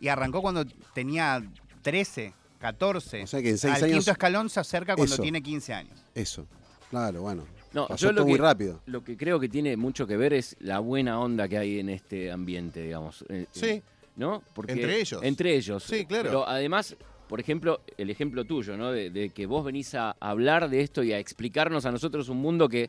Y 0.00 0.08
arrancó 0.08 0.40
cuando 0.40 0.64
tenía 0.94 1.42
13, 1.82 2.32
14. 2.58 3.24
O 3.24 3.26
sea 3.26 3.42
que 3.42 3.50
en 3.50 3.58
seis 3.58 3.74
Al 3.74 3.84
años- 3.84 3.96
quinto 3.98 4.10
escalón 4.12 4.48
se 4.48 4.58
acerca 4.60 4.96
cuando 4.96 5.12
Eso. 5.14 5.22
tiene 5.22 5.42
15 5.42 5.74
años. 5.74 6.02
Eso. 6.14 6.46
Claro, 6.88 7.20
bueno. 7.20 7.44
No, 7.74 7.88
Pasó 7.88 8.06
yo 8.06 8.12
lo 8.12 8.22
todo 8.22 8.26
muy 8.28 8.38
rápido. 8.38 8.80
lo 8.86 9.04
que 9.04 9.18
creo 9.18 9.38
que 9.38 9.50
tiene 9.50 9.76
mucho 9.76 10.06
que 10.06 10.16
ver 10.16 10.32
es 10.32 10.56
la 10.60 10.78
buena 10.78 11.20
onda 11.20 11.46
que 11.46 11.58
hay 11.58 11.80
en 11.80 11.90
este 11.90 12.32
ambiente, 12.32 12.80
digamos. 12.84 13.26
eh, 13.28 13.44
Sí. 13.52 13.66
eh, 13.66 13.82
¿No? 14.16 14.42
Porque 14.54 14.72
Entre 14.72 14.98
ellos. 14.98 15.20
Entre 15.22 15.54
ellos. 15.54 15.84
Sí, 15.84 16.06
claro. 16.06 16.24
Pero 16.24 16.48
además, 16.48 16.96
por 17.28 17.38
ejemplo, 17.38 17.82
el 17.98 18.08
ejemplo 18.08 18.44
tuyo, 18.46 18.76
¿no? 18.78 18.90
De, 18.90 19.10
de 19.10 19.28
que 19.30 19.44
vos 19.46 19.62
venís 19.64 19.94
a 19.94 20.16
hablar 20.18 20.70
de 20.70 20.80
esto 20.80 21.02
y 21.04 21.12
a 21.12 21.18
explicarnos 21.18 21.84
a 21.84 21.92
nosotros 21.92 22.28
un 22.30 22.38
mundo 22.38 22.68
que 22.68 22.88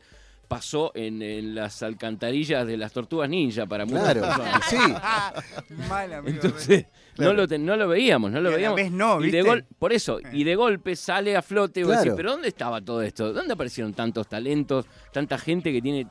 pasó 0.49 0.91
en, 0.95 1.21
en 1.21 1.55
las 1.55 1.81
alcantarillas 1.83 2.67
de 2.67 2.75
las 2.75 2.91
tortugas 2.91 3.29
ninja 3.29 3.65
para 3.65 3.85
muchas 3.85 4.15
Claro, 4.15 4.21
personas. 4.21 4.65
sí. 4.67 5.73
Mal, 5.87 6.11
amigo. 6.11 6.35
Entonces, 6.43 6.87
Claro. 7.15 7.33
no, 7.33 7.37
lo 7.41 7.47
ten- 7.47 7.65
no 7.65 7.75
lo 7.77 7.87
veíamos, 7.87 8.31
no 8.31 8.41
lo 8.41 8.49
Y 8.49 8.49
a 8.49 8.51
la 8.51 8.57
veíamos. 8.57 8.75
vez 8.77 8.91
no, 8.91 9.19
y 9.21 9.29
de 9.31 9.37
¿viste? 9.37 9.41
gol, 9.49 9.65
por 9.77 9.93
eso, 9.93 10.19
y 10.33 10.43
de 10.43 10.55
golpe 10.55 10.95
sale 10.95 11.35
a 11.37 11.41
flote 11.41 11.81
vos 11.83 11.91
Claro. 11.91 12.03
decís, 12.03 12.13
pero 12.17 12.31
¿dónde 12.31 12.47
estaba 12.49 12.81
todo 12.81 13.01
esto? 13.03 13.31
¿Dónde 13.31 13.53
aparecieron 13.53 13.93
tantos 13.93 14.27
talentos, 14.27 14.85
tanta 15.13 15.37
gente 15.37 15.71
que 15.71 15.81
tiene 15.81 16.07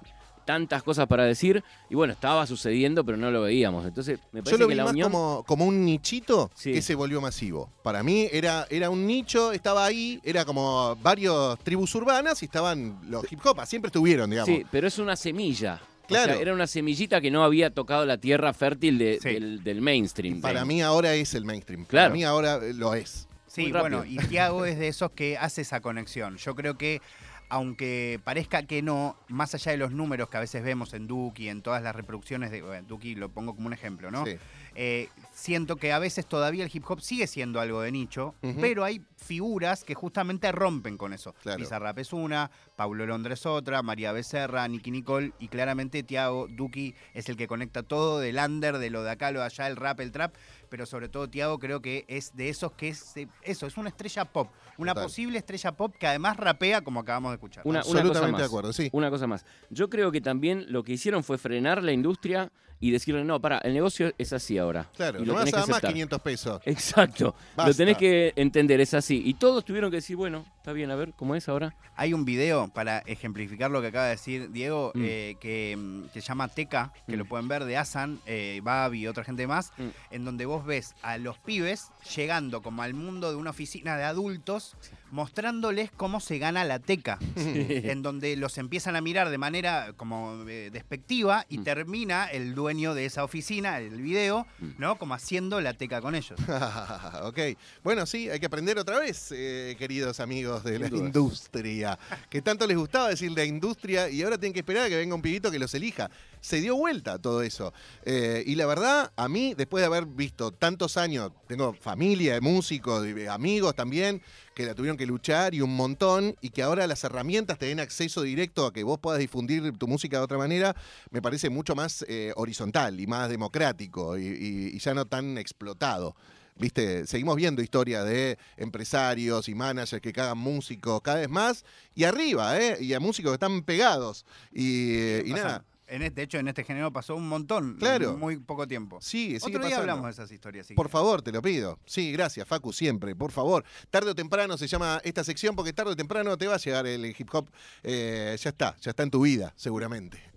tantas 0.48 0.82
cosas 0.82 1.06
para 1.06 1.24
decir? 1.24 1.62
Y 1.90 1.94
bueno, 1.94 2.14
estaba 2.14 2.46
sucediendo, 2.46 3.04
pero 3.04 3.18
no 3.18 3.30
lo 3.30 3.42
veíamos. 3.42 3.84
Entonces, 3.84 4.18
me 4.32 4.40
Yo 4.40 4.44
parece 4.44 4.58
lo 4.62 4.66
que 4.66 4.72
vi 4.72 4.76
la 4.78 4.84
más 4.84 4.92
unión... 4.94 5.12
como, 5.12 5.44
como 5.46 5.66
un 5.66 5.84
nichito 5.84 6.50
Sí. 6.54 6.72
que 6.72 6.80
se 6.80 6.94
volvió 6.94 7.20
masivo. 7.20 7.70
Para 7.82 8.02
mí 8.02 8.26
era, 8.32 8.66
era 8.70 8.88
un 8.88 9.06
nicho, 9.06 9.52
estaba 9.52 9.84
ahí, 9.84 10.18
era 10.24 10.46
como 10.46 10.96
varios 11.02 11.58
tribus 11.58 11.94
urbanas 11.94 12.40
y 12.42 12.46
estaban 12.46 12.98
los 13.10 13.30
hip 13.30 13.40
hop, 13.44 13.60
siempre 13.66 13.88
estuvieron, 13.88 14.30
digamos. 14.30 14.48
Sí, 14.48 14.64
pero 14.70 14.86
es 14.88 14.98
una 14.98 15.16
semilla. 15.16 15.82
O 16.04 16.06
Claro. 16.08 16.32
sea, 16.32 16.40
era 16.40 16.54
una 16.54 16.66
semillita 16.66 17.20
que 17.20 17.30
no 17.30 17.44
había 17.44 17.68
tocado 17.68 18.06
la 18.06 18.16
tierra 18.16 18.54
fértil 18.54 18.96
de- 18.96 19.18
Sí. 19.22 19.28
del, 19.34 19.62
del 19.62 19.82
mainstream. 19.82 20.40
Para 20.40 20.64
mí 20.64 20.80
ahora 20.80 21.12
es 21.14 21.34
el 21.34 21.44
mainstream. 21.44 21.84
Claro. 21.84 22.06
Para 22.06 22.14
mí 22.14 22.24
ahora 22.24 22.54
eh, 22.64 22.72
lo 22.72 22.94
es. 22.94 23.28
Sí, 23.46 23.70
bueno, 23.72 24.04
y 24.06 24.16
Tiago 24.16 24.64
es 24.64 24.78
de 24.78 24.88
esos 24.88 25.10
que 25.10 25.36
hace 25.36 25.62
esa 25.62 25.80
conexión. 25.80 26.36
Yo 26.36 26.54
creo 26.54 26.78
que, 26.78 27.00
aunque 27.48 28.20
parezca 28.24 28.62
que 28.64 28.82
no, 28.82 29.16
más 29.28 29.54
allá 29.54 29.72
de 29.72 29.78
los 29.78 29.92
números 29.92 30.28
que 30.28 30.36
a 30.36 30.40
veces 30.40 30.62
vemos 30.62 30.92
en 30.94 31.06
Duki, 31.06 31.48
en 31.48 31.62
todas 31.62 31.82
las 31.82 31.94
reproducciones 31.94 32.50
de 32.50 32.62
bueno, 32.62 32.86
Duki, 32.86 33.14
lo 33.14 33.28
pongo 33.30 33.54
como 33.54 33.66
un 33.66 33.72
ejemplo, 33.72 34.10
¿no? 34.10 34.24
Sí. 34.26 34.36
Eh, 34.74 35.08
siento 35.38 35.76
que 35.76 35.92
a 35.92 36.00
veces 36.00 36.26
todavía 36.26 36.64
el 36.64 36.70
hip 36.72 36.82
hop 36.88 37.00
sigue 37.00 37.28
siendo 37.28 37.60
algo 37.60 37.80
de 37.80 37.92
nicho, 37.92 38.34
pero 38.60 38.82
hay 38.82 39.00
figuras 39.16 39.84
que 39.84 39.94
justamente 39.94 40.50
rompen 40.50 40.98
con 40.98 41.12
eso. 41.12 41.32
Claro. 41.42 41.60
Bizarrap 41.60 41.96
es 41.98 42.12
una, 42.12 42.50
Paulo 42.74 43.06
Londres 43.06 43.46
otra, 43.46 43.82
María 43.82 44.10
Becerra, 44.10 44.66
Nicky 44.66 44.90
Nicole 44.90 45.32
y 45.38 45.46
claramente 45.46 46.02
Tiago 46.02 46.48
Duki 46.50 46.94
es 47.14 47.28
el 47.28 47.36
que 47.36 47.46
conecta 47.46 47.84
todo 47.84 48.18
del 48.18 48.36
under, 48.36 48.78
de 48.78 48.90
lo 48.90 49.04
de 49.04 49.12
acá, 49.12 49.30
lo 49.30 49.38
de 49.38 49.46
allá, 49.46 49.68
el 49.68 49.76
rap, 49.76 50.00
el 50.00 50.10
trap, 50.10 50.34
pero 50.68 50.86
sobre 50.86 51.08
todo 51.08 51.30
Tiago 51.30 51.60
creo 51.60 51.80
que 51.80 52.04
es 52.08 52.34
de 52.34 52.48
esos 52.48 52.72
que 52.72 52.88
es 52.88 53.16
eh, 53.16 53.28
eso, 53.42 53.68
es 53.68 53.76
una 53.76 53.90
estrella 53.90 54.24
pop, 54.24 54.50
una 54.76 54.92
Total. 54.92 55.06
posible 55.06 55.38
estrella 55.38 55.70
pop 55.70 55.94
que 55.96 56.08
además 56.08 56.36
rapea 56.36 56.80
como 56.80 56.98
acabamos 56.98 57.30
de 57.30 57.34
escuchar. 57.36 57.62
Una, 57.64 57.78
una 57.78 57.82
cosa 57.82 57.98
Absolutamente 57.98 58.32
más. 58.32 58.40
de 58.40 58.46
acuerdo, 58.46 58.72
sí. 58.72 58.88
Una 58.92 59.08
cosa 59.08 59.28
más. 59.28 59.46
Yo 59.70 59.88
creo 59.88 60.10
que 60.10 60.20
también 60.20 60.66
lo 60.68 60.82
que 60.82 60.94
hicieron 60.94 61.22
fue 61.22 61.38
frenar 61.38 61.84
la 61.84 61.92
industria 61.92 62.50
y 62.80 62.90
decirle, 62.90 63.24
no, 63.24 63.40
para, 63.40 63.58
el 63.58 63.74
negocio 63.74 64.12
es 64.18 64.32
así 64.32 64.58
ahora. 64.58 64.88
Claro, 64.94 65.22
y 65.22 65.26
lo 65.28 65.34
vas 65.34 65.44
tenés 65.44 65.54
a 65.54 65.56
que 65.56 65.60
dar 65.60 65.68
más 65.68 65.76
aceptar. 65.76 65.92
500 65.92 66.20
pesos. 66.20 66.62
Exacto. 66.64 67.34
Basta. 67.56 67.70
Lo 67.70 67.74
tenés 67.76 67.96
que 67.96 68.32
entender, 68.36 68.80
es 68.80 68.94
así. 68.94 69.22
Y 69.24 69.34
todos 69.34 69.64
tuvieron 69.64 69.90
que 69.90 69.96
decir, 69.96 70.16
bueno, 70.16 70.44
está 70.68 70.74
bien, 70.74 70.90
a 70.90 70.96
ver, 70.96 71.14
¿cómo 71.16 71.34
es 71.34 71.48
ahora? 71.48 71.74
Hay 71.96 72.12
un 72.12 72.26
video 72.26 72.68
para 72.68 72.98
ejemplificar 73.06 73.70
lo 73.70 73.80
que 73.80 73.86
acaba 73.86 74.04
de 74.04 74.10
decir 74.10 74.50
Diego, 74.50 74.92
Mm. 74.94 75.02
eh, 75.02 75.36
que, 75.40 75.74
mm, 75.78 76.10
se 76.12 76.20
llama 76.20 76.48
Teca, 76.48 76.92
que 77.06 77.14
Mm. 77.16 77.18
lo 77.20 77.24
pueden 77.24 77.48
ver 77.48 77.64
de 77.64 77.78
Asan, 77.78 78.20
eh, 78.26 78.60
Babi 78.62 79.00
y 79.00 79.06
otra 79.06 79.24
gente 79.24 79.46
más, 79.46 79.72
Mm. 79.78 79.88
en 80.10 80.24
donde 80.26 80.44
vos 80.44 80.66
ves 80.66 80.94
a 81.00 81.16
los 81.16 81.38
pibes 81.38 81.88
llegando 82.14 82.60
como 82.60 82.82
al 82.82 82.92
mundo 82.92 83.30
de 83.30 83.36
una 83.36 83.48
oficina 83.48 83.96
de 83.96 84.04
adultos, 84.04 84.76
mostrándoles 85.10 85.90
cómo 85.90 86.20
se 86.20 86.36
gana 86.38 86.64
la 86.66 86.80
teca, 86.80 87.18
en 87.96 88.02
donde 88.02 88.36
los 88.36 88.58
empiezan 88.58 88.94
a 88.94 89.00
mirar 89.00 89.30
de 89.30 89.38
manera 89.38 89.94
como 89.96 90.44
eh, 90.46 90.68
despectiva 90.70 91.46
y 91.48 91.56
Mm. 91.58 91.64
termina 91.64 92.26
el 92.26 92.54
dueño 92.54 92.92
de 92.92 93.06
esa 93.06 93.24
oficina, 93.24 93.78
el 93.78 94.02
video, 94.02 94.46
Mm. 94.58 94.66
¿no? 94.76 94.98
Como 94.98 95.14
haciendo 95.14 95.62
la 95.62 95.72
teca 95.72 96.02
con 96.02 96.14
ellos. 96.14 96.38
ok. 97.22 97.38
Bueno, 97.82 98.04
sí, 98.04 98.28
hay 98.28 98.38
que 98.38 98.44
aprender 98.46 98.78
otra 98.78 98.98
vez, 98.98 99.32
eh, 99.34 99.74
queridos 99.78 100.20
amigos 100.20 100.57
de 100.64 100.78
la 100.78 100.88
industria. 100.88 101.98
Que 102.30 102.42
tanto 102.42 102.66
les 102.66 102.76
gustaba 102.76 103.08
decir 103.08 103.30
la 103.32 103.44
industria 103.44 104.08
y 104.08 104.22
ahora 104.22 104.38
tienen 104.38 104.52
que 104.54 104.60
esperar 104.60 104.84
a 104.84 104.88
que 104.88 104.96
venga 104.96 105.14
un 105.14 105.22
pibito 105.22 105.50
que 105.50 105.58
los 105.58 105.72
elija. 105.74 106.10
Se 106.40 106.60
dio 106.60 106.76
vuelta 106.76 107.18
todo 107.18 107.42
eso. 107.42 107.72
Eh, 108.04 108.44
y 108.46 108.54
la 108.54 108.66
verdad, 108.66 109.10
a 109.16 109.28
mí, 109.28 109.54
después 109.56 109.82
de 109.82 109.86
haber 109.86 110.06
visto 110.06 110.52
tantos 110.52 110.96
años, 110.96 111.32
tengo 111.48 111.72
familia, 111.74 112.40
músicos, 112.40 113.04
y 113.06 113.26
amigos 113.26 113.74
también, 113.74 114.22
que 114.54 114.64
la 114.64 114.74
tuvieron 114.74 114.96
que 114.96 115.06
luchar 115.06 115.54
y 115.54 115.60
un 115.60 115.74
montón, 115.74 116.36
y 116.40 116.50
que 116.50 116.62
ahora 116.62 116.86
las 116.86 117.02
herramientas 117.02 117.58
te 117.58 117.66
den 117.66 117.80
acceso 117.80 118.22
directo 118.22 118.66
a 118.66 118.72
que 118.72 118.84
vos 118.84 118.98
puedas 119.00 119.18
difundir 119.18 119.72
tu 119.78 119.88
música 119.88 120.18
de 120.18 120.22
otra 120.24 120.38
manera, 120.38 120.76
me 121.10 121.20
parece 121.20 121.50
mucho 121.50 121.74
más 121.74 122.04
eh, 122.08 122.32
horizontal 122.36 123.00
y 123.00 123.06
más 123.08 123.28
democrático 123.28 124.16
y, 124.16 124.26
y- 124.26 124.70
y 124.74 124.78
ya 124.78 124.94
no 124.94 125.06
tan 125.06 125.38
explotado. 125.38 126.14
Viste, 126.58 127.06
seguimos 127.06 127.36
viendo 127.36 127.62
historias 127.62 128.04
de 128.04 128.36
empresarios 128.56 129.48
y 129.48 129.54
managers 129.54 130.00
que 130.02 130.12
cagan 130.12 130.38
músicos 130.38 131.00
cada 131.02 131.18
vez 131.18 131.28
más 131.28 131.64
y 131.94 132.04
arriba, 132.04 132.58
¿eh? 132.60 132.76
Y 132.80 132.92
a 132.94 133.00
músicos 133.00 133.30
que 133.30 133.34
están 133.34 133.62
pegados. 133.62 134.24
Y, 134.52 135.18
y 135.26 135.30
Pasa- 135.32 135.44
nada, 135.44 135.64
En 135.86 136.02
este, 136.02 136.16
de 136.16 136.22
hecho, 136.24 136.38
en 136.38 136.48
este 136.48 136.64
género 136.64 136.92
pasó 136.92 137.16
un 137.16 137.28
montón. 137.28 137.76
Claro. 137.78 138.10
En 138.10 138.18
muy 138.18 138.36
poco 138.36 138.66
tiempo. 138.68 139.00
sigue 139.00 139.36
Otro 139.38 139.50
día 139.50 139.60
pasando. 139.60 139.80
hablamos 139.80 140.04
de 140.04 140.10
esas 140.10 140.30
historias. 140.30 140.66
si 140.66 140.74
Por 140.74 140.88
favor, 140.90 141.22
te 141.22 141.32
lo 141.32 141.40
pido. 141.40 141.78
Sí, 141.86 142.12
gracias, 142.12 142.46
Facu, 142.46 142.72
siempre, 142.72 143.14
por 143.16 143.32
favor. 143.32 143.64
Tarde 143.90 144.10
o 144.10 144.14
temprano 144.14 144.58
se 144.58 144.66
llama 144.66 145.00
esta 145.02 145.24
sección 145.24 145.56
porque 145.56 145.72
tarde 145.72 145.92
o 145.92 145.96
temprano 145.96 146.36
te 146.36 146.46
va 146.46 146.56
a 146.56 146.58
llegar 146.58 146.86
el 146.86 147.04
hip 147.06 147.28
hop. 147.32 147.48
eh, 147.84 148.36
ya 148.38 148.50
está, 148.50 148.76
ya 148.82 148.90
está 148.90 149.02
en 149.02 149.10
tu 149.10 149.22
vida, 149.22 149.54
seguramente. 149.56 150.27